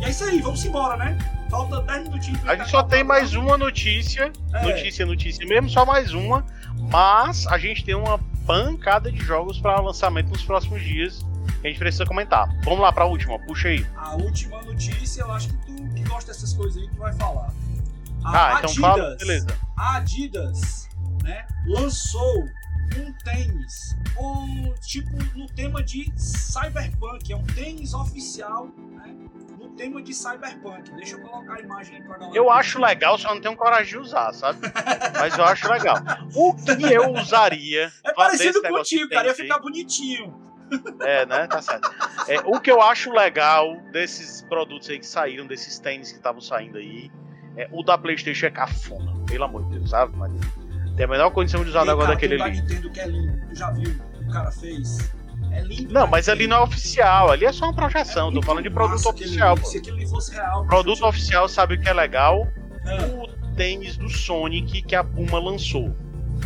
[0.00, 1.16] E é isso aí, vamos embora, né?
[1.50, 3.42] Falta 10 minutinhos A gente só tem mais um.
[3.44, 4.32] uma notícia.
[4.54, 4.62] É.
[4.62, 6.44] Notícia, notícia mesmo, só mais uma.
[6.90, 8.18] Mas a gente tem uma
[8.50, 11.24] pancada de jogos para lançamento nos próximos dias
[11.60, 12.48] que a gente precisa comentar.
[12.64, 13.86] Vamos lá pra última, puxa aí.
[13.94, 17.52] A última notícia, eu acho que tu que gosta dessas coisas aí, tu vai falar.
[18.24, 19.58] A Ah, então Adidas, fala, beleza.
[19.76, 20.88] A Adidas,
[21.22, 22.44] né, lançou
[22.96, 27.32] um tênis com, tipo, no tema de cyberpunk.
[27.32, 28.68] É um tênis oficial,
[29.80, 30.92] tema de cyberpunk.
[30.92, 32.36] Deixa eu colocar a imagem aí pra galera.
[32.36, 34.60] Eu acho legal, só não tenho coragem de usar, sabe?
[35.18, 35.96] Mas eu acho legal.
[36.34, 37.90] O que eu usaria.
[38.04, 39.28] É parecido contigo, cara.
[39.28, 40.38] Ia ficar bonitinho.
[41.00, 41.46] É, né?
[41.46, 41.90] Tá certo.
[42.28, 46.40] É, o que eu acho legal desses produtos aí que saíram, desses tênis que estavam
[46.40, 47.10] saindo aí,
[47.56, 49.12] é, o da PlayStation é cafona.
[49.26, 50.40] Pelo amor de Deus, sabe, Maria?
[50.94, 52.60] Tem a menor condição de usar o negócio daquele ali.
[52.60, 53.40] Nintendo que é lindo.
[53.54, 55.10] Já viu o que o cara fez?
[55.52, 55.92] É lindo.
[55.92, 58.30] Não, né, mas ali não é oficial, ali é só uma projeção.
[58.30, 59.56] É tô falando de produto aquele oficial.
[59.58, 60.64] Se aquilo ali fosse real.
[60.66, 62.46] Produto oficial sabe o que é legal?
[62.86, 63.02] É.
[63.06, 63.26] O
[63.56, 65.94] tênis do Sonic que a Puma lançou.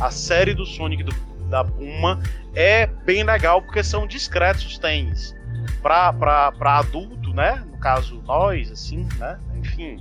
[0.01, 1.15] A série do Sonic do-
[1.49, 2.21] da Puma
[2.55, 5.35] é bem legal porque são discretos os tênis.
[5.83, 7.63] Pra, pra, pra adulto, né?
[7.71, 9.39] No caso, nós, assim, né?
[9.57, 9.97] Enfim.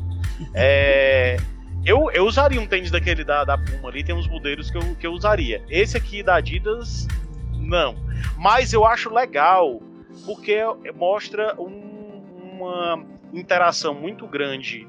[0.54, 1.38] É,
[1.86, 4.96] eu, eu usaria um tênis daquele da, da Puma ali, tem uns modelos que eu,
[4.96, 5.62] que eu usaria.
[5.70, 7.08] Esse aqui da Adidas,
[7.54, 7.96] não.
[8.38, 9.82] Mas eu acho legal
[10.26, 10.58] porque
[10.96, 12.22] mostra um-
[12.60, 13.04] uma
[13.34, 14.88] interação muito grande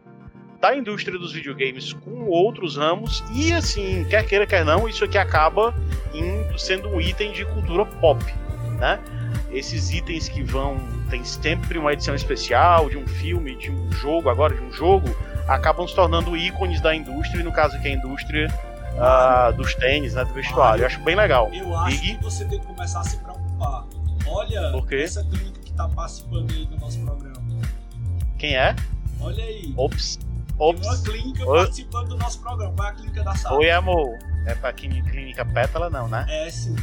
[0.61, 5.19] da indústria dos videogames com outros ramos e assim, quer queira quer não, isso aqui
[5.19, 5.75] acaba
[6.57, 8.23] sendo um item de cultura pop,
[8.79, 8.99] né?
[9.51, 10.79] Esses itens que vão
[11.11, 15.09] tem sempre uma edição especial de um filme, de um jogo, agora de um jogo,
[15.47, 18.49] acabam se tornando ícones da indústria, e no caso aqui a indústria
[18.95, 20.83] uh, dos tênis, né, do vestuário.
[20.83, 21.51] eu acho bem legal.
[21.53, 22.17] Eu acho e...
[22.17, 23.85] que você tem que começar a se preocupar.
[24.27, 27.35] Olha essa clínica que está participando aí do nosso programa.
[28.39, 28.75] Quem é?
[29.21, 29.73] Olha aí.
[29.77, 30.19] Ops.
[30.59, 30.81] Ops.
[30.81, 31.59] Tem uma clínica Oi.
[31.59, 32.73] participando do nosso programa.
[32.75, 33.59] Qual é a clínica da sala?
[33.59, 34.19] Oi, amor.
[34.47, 36.27] É pra clínica Pétala, não, né?
[36.29, 36.77] É, sim.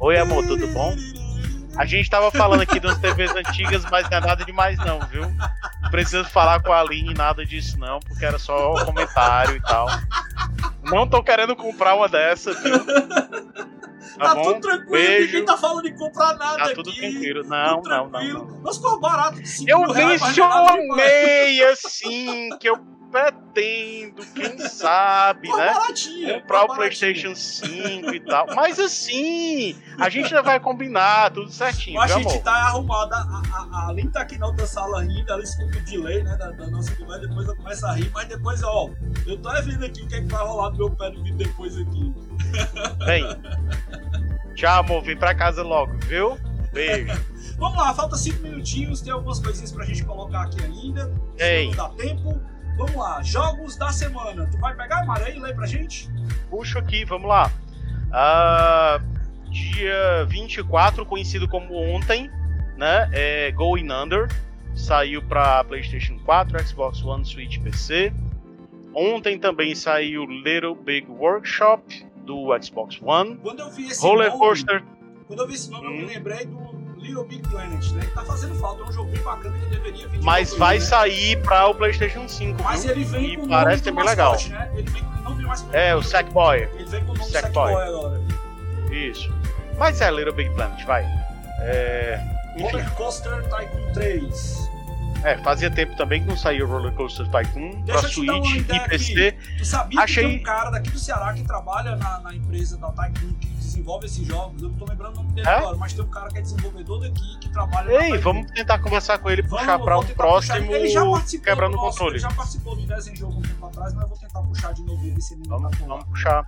[0.00, 0.94] Oi, amor, tudo bom?
[1.76, 5.22] A gente tava falando aqui das TVs antigas, mas não é nada demais não, viu?
[5.80, 9.86] Não preciso falar com a Aline nada disso não, porque era só comentário e tal.
[10.92, 12.84] Não tô querendo comprar uma dessa, viu?
[12.84, 15.26] Tá, tá tudo tranquilo, Beijo.
[15.26, 16.74] ninguém tá falando de comprar nada tá aqui.
[16.74, 17.44] tudo tranquilo.
[17.44, 18.38] Não, tudo não, tranquilo.
[18.38, 18.60] não, não, não.
[18.62, 25.74] Nós ficou barato de 5 Eu mencionei assim que eu pretendo, quem sabe, né?
[26.40, 28.46] Comprar o PlayStation 5 e tal.
[28.56, 32.00] Mas assim, a gente já vai combinar tudo certinho.
[32.00, 32.42] A gente amor?
[32.42, 33.16] tá arrumada.
[33.16, 36.34] A, a, a Lin tá aqui na outra sala rindo, ela escuta o delay, né?
[36.36, 38.90] Da, da nossa conversa, depois ela começa a rir, mas depois, ó,
[39.26, 41.36] eu tô vendo aqui o que é que vai rolar no meu pé no vídeo
[41.36, 42.14] depois aqui.
[43.04, 43.24] Vem.
[44.54, 45.02] Tchau, amor.
[45.02, 46.38] Vem pra casa logo, viu?
[46.72, 47.12] Beijo.
[47.58, 51.12] Vamos lá, falta cinco minutinhos, tem algumas coisinhas pra gente colocar aqui ainda.
[51.38, 51.66] Ei.
[51.68, 52.51] não dá tempo.
[52.76, 54.46] Vamos lá, jogos da semana.
[54.46, 56.08] Tu vai pegar, Mário, aí, lê pra gente?
[56.50, 57.50] Puxo aqui, vamos lá.
[58.08, 62.30] Uh, dia 24, conhecido como ontem,
[62.76, 63.08] né?
[63.12, 64.28] É Going Under.
[64.74, 68.12] Saiu para PlayStation 4, Xbox One, Switch PC.
[68.94, 73.36] Ontem também saiu Little Big Workshop do Xbox One.
[73.36, 74.82] Quando eu vi esse Roller nome, Coaster.
[75.26, 75.90] Quando eu vi esse nome, hum.
[75.90, 76.06] eu me hum.
[76.06, 76.61] lembrei do
[77.02, 78.06] Little Big Planet, né?
[78.06, 80.22] Que tá fazendo falta, é um jogo bem bacana que deveria vir.
[80.22, 80.84] Mas vai né?
[80.84, 82.62] sair para o PlayStation 5.
[82.62, 82.92] Mas viu?
[82.92, 84.36] ele vem e com parece ser bem legal.
[84.48, 84.70] Né?
[84.74, 86.68] Ele vem com não tem mais É, o Sackboy.
[86.74, 87.72] Ele vem com o nome Sackboy.
[87.72, 88.20] Sackboy agora.
[88.90, 89.34] Isso.
[89.78, 91.04] Mas é Little Big Planet, vai.
[91.60, 92.20] É...
[92.60, 94.70] Roller Coaster Tycoon 3.
[95.24, 98.88] É, fazia tempo também que não saiu o Roller Coaster Tycoon Deixa pra Switch e
[98.88, 99.28] PC.
[99.28, 99.58] Aqui.
[99.58, 100.24] Tu sabia Achei...
[100.24, 103.51] que tem um cara daqui do Ceará que trabalha na, na empresa da Tycoon que
[103.72, 104.62] desenvolve esses jogos?
[104.62, 105.52] Eu não tô lembrando o nome dele é?
[105.52, 109.18] agora, mas tem um cara que é desenvolvedor daqui que trabalha Ei, vamos tentar conversar
[109.18, 112.12] com ele, puxar para um próximo ele já participou quebrando o controle.
[112.12, 114.82] Ele já participou do Desenho Jogo um tempo atrás, mas eu vou tentar puxar de
[114.82, 116.44] novo ele se ele não vamos, tá vamos puxar.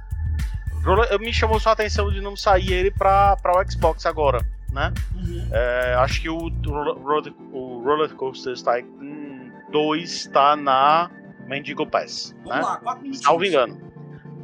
[1.20, 4.44] Me chamou só a atenção de não sair ele para o Xbox agora
[4.74, 4.92] né?
[5.14, 5.48] Uhum.
[5.52, 11.10] É, acho que o, o, Roller Coaster Tycoon 2 está na
[11.46, 12.34] Mendigo Pass.
[12.44, 12.62] Vamos né?
[12.62, 13.24] lá, 4 minutos.
[13.24, 13.93] Salvo engano.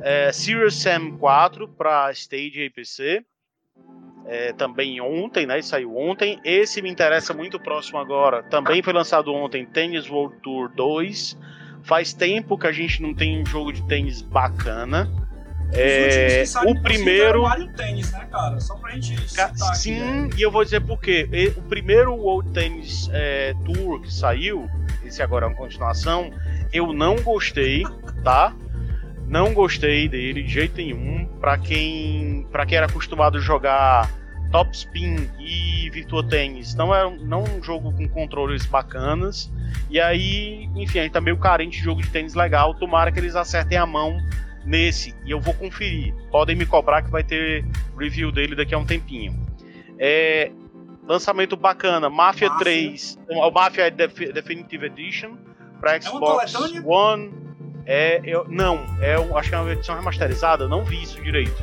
[0.01, 3.23] É, Serious Sam 4 para Stage e PC.
[4.27, 5.61] É, também ontem, né?
[5.63, 6.39] Saiu ontem.
[6.45, 8.43] Esse me interessa muito próximo agora.
[8.45, 11.37] Também foi lançado ontem Tennis World Tour 2.
[11.83, 15.11] Faz tempo que a gente não tem um jogo de tênis bacana.
[15.73, 17.43] É, o primeiro.
[17.43, 18.59] Mario Tênis, né, cara?
[18.61, 20.39] Só pra gente citar Sim, aqui, é.
[20.41, 21.29] e eu vou dizer por quê.
[21.57, 24.69] O primeiro World Tennis é, Tour que saiu,
[25.05, 26.31] esse agora é uma continuação,
[26.73, 27.85] eu não gostei,
[28.25, 28.55] tá?
[29.31, 31.25] Não gostei dele de jeito nenhum.
[31.41, 34.11] Pra quem, pra quem era acostumado a jogar
[34.51, 39.51] Top Spin e Virtua Tennis, não é não um jogo com controles bacanas.
[39.89, 42.75] E aí, enfim, a gente tá meio carente de jogo de tênis legal.
[42.75, 44.19] Tomara que eles acertem a mão
[44.65, 46.13] nesse e eu vou conferir.
[46.33, 47.65] Podem me cobrar que vai ter
[47.97, 49.39] review dele daqui a um tempinho.
[49.97, 50.51] É,
[51.07, 52.65] lançamento bacana, Mafia, Mafia.
[52.65, 55.37] 3, o Mafia Definitive Edition
[55.81, 57.40] para é Xbox é One.
[57.87, 61.63] É, eu, não, é, acho que é uma edição remasterizada, não vi isso direito.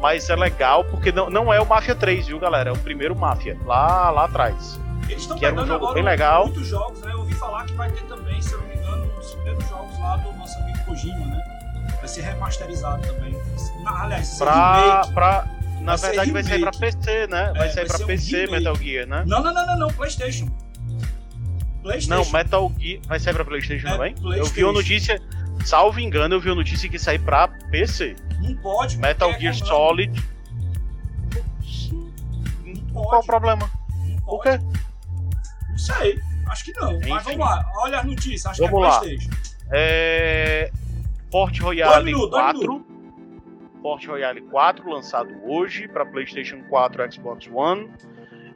[0.00, 2.70] Mas é legal porque não, não é o Mafia 3, viu, galera?
[2.70, 4.78] É o primeiro Mafia, lá, lá atrás.
[5.08, 6.46] Eles estão pegando um jogo bem legal.
[6.46, 7.12] muitos jogos, né?
[7.12, 9.68] Eu ouvi falar que vai ter também, se eu não me engano, um dos primeiros
[9.68, 11.44] jogos lá do nosso amigo Kojima, né?
[11.98, 13.34] Vai ser remasterizado também.
[13.82, 15.14] Na, aliás, pra, remake.
[15.14, 15.46] Pra,
[15.80, 17.52] na vai verdade, vai sair pra PC, né?
[17.56, 19.24] Vai é, sair vai pra PC um Metal Gear, né?
[19.26, 20.48] Não, não, não, não, não, PlayStation.
[21.82, 22.24] PlayStation.
[22.24, 24.14] Não, Metal Gear vai sair pra PlayStation é, também?
[24.14, 24.50] PlayStation.
[24.50, 25.22] Eu vi uma notícia,
[25.66, 28.14] salvo engano, eu vi uma notícia que sai pra PC.
[28.40, 28.96] Não pode.
[28.98, 30.24] Metal Gear é Solid.
[32.92, 33.70] Qual o problema?
[34.26, 34.58] O quê?
[35.68, 36.20] Não sei.
[36.48, 36.96] Acho que não.
[36.96, 37.10] Enfim.
[37.10, 37.72] Mas vamos lá.
[37.78, 38.46] Olha as notícias.
[38.46, 38.98] Acho vamos que é.
[39.00, 39.30] PlayStation.
[39.72, 40.72] É...
[41.30, 42.86] Port Royale minutos, 4.
[43.82, 47.90] Port Royale 4, lançado hoje para PlayStation 4 e Xbox One.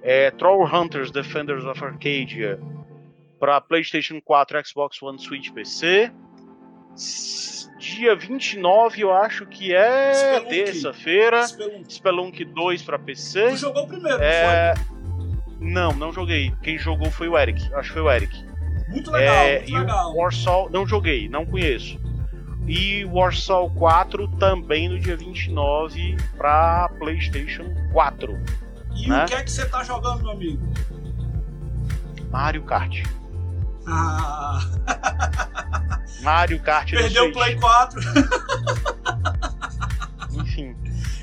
[0.03, 2.59] É, Troll Hunters Defenders of Arcadia
[3.39, 6.13] para PlayStation 4, Xbox One, Switch PC.
[7.79, 11.47] Dia 29, eu acho que é terça-feira.
[11.47, 11.93] Spelunk.
[11.93, 13.51] Spelunk 2 para PC.
[13.51, 14.75] Tu jogou primeiro, é...
[15.59, 16.53] não, não, não joguei.
[16.63, 17.63] Quem jogou foi o Eric.
[17.75, 18.45] Acho que foi o Eric.
[18.89, 20.13] Muito legal, É, muito e legal.
[20.13, 21.99] o Warsaw, não joguei, não conheço.
[22.67, 28.39] E Warsaw 4 também no dia 29 para PlayStation 4.
[28.97, 29.25] E né?
[29.25, 30.61] o que é que você tá jogando, meu amigo?
[32.31, 33.03] Mario Kart.
[33.87, 34.61] Ah,
[36.21, 37.33] Mario Kart perdeu o.
[37.33, 38.01] Play 4.
[40.35, 40.77] Enfim,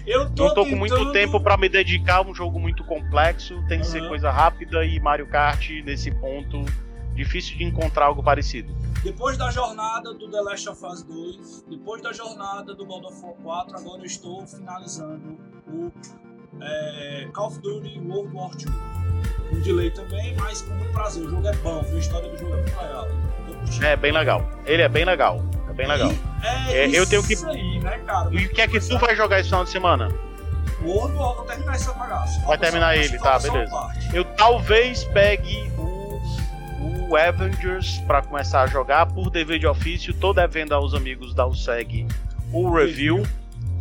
[0.06, 3.64] Eu tô não tô com muito tempo para me dedicar a um jogo muito complexo,
[3.68, 4.10] tem que ser Aham.
[4.10, 6.64] coisa rápida e Mario Kart nesse ponto
[7.14, 8.76] difícil de encontrar algo parecido.
[9.04, 13.22] Depois da jornada do The Last of Us 2, depois da jornada do God of
[13.24, 13.34] War
[13.66, 15.92] 4, agora eu estou finalizando o
[16.62, 18.68] é, Call of Duty World War II.
[19.50, 21.24] Com delay também, mas com muito prazer.
[21.24, 21.96] O jogo é bom, viu?
[21.96, 23.08] a história do jogo é muito legal.
[23.68, 23.86] Curtindo.
[23.86, 24.50] É bem legal.
[24.66, 25.44] Ele é bem legal.
[25.70, 26.12] É bem legal.
[26.12, 26.28] E
[26.72, 28.30] É, É, eu tenho que- aí, né, cara?
[28.32, 30.10] E o que é que tu vai jogar esse final de semana?
[30.84, 32.40] World War, vou terminar essa bagaça.
[32.46, 33.76] Vai terminar ele, tá, beleza.
[34.14, 36.22] Eu talvez pegue o,
[37.10, 40.14] o Avengers pra começar a jogar por dever de ofício.
[40.14, 42.08] Tô devendo aos amigos da USEG
[42.54, 43.24] o review.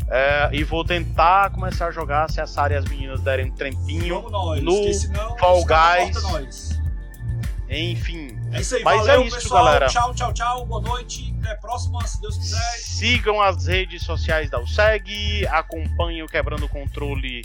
[0.09, 3.51] é, e vou tentar começar a jogar se a Sara e as meninas derem um
[3.55, 4.23] tempinho.
[4.23, 6.81] Vamos nós, no Fall Guys.
[7.69, 9.65] Enfim, É isso aí, Mas valeu, é isso, pessoal.
[9.65, 9.87] galera.
[9.89, 10.67] Tchau, tchau, tchau.
[10.67, 11.35] Boa noite.
[11.41, 12.59] Até a próxima, se Deus quiser.
[12.79, 17.43] sigam as redes sociais da USEG, acompanhem o Quebrando Controle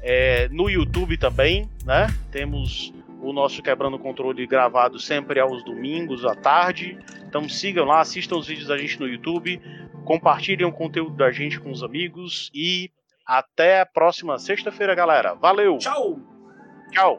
[0.00, 2.06] é, no YouTube também, né?
[2.30, 6.96] Temos o nosso Quebrando Controle gravado sempre aos domingos à tarde.
[7.26, 9.60] Então sigam lá, assistam os vídeos da gente no YouTube,
[10.04, 12.90] compartilhem o conteúdo da gente com os amigos e
[13.26, 15.34] até a próxima sexta-feira, galera.
[15.34, 16.20] Valeu, Tchau.
[16.92, 17.18] tchau.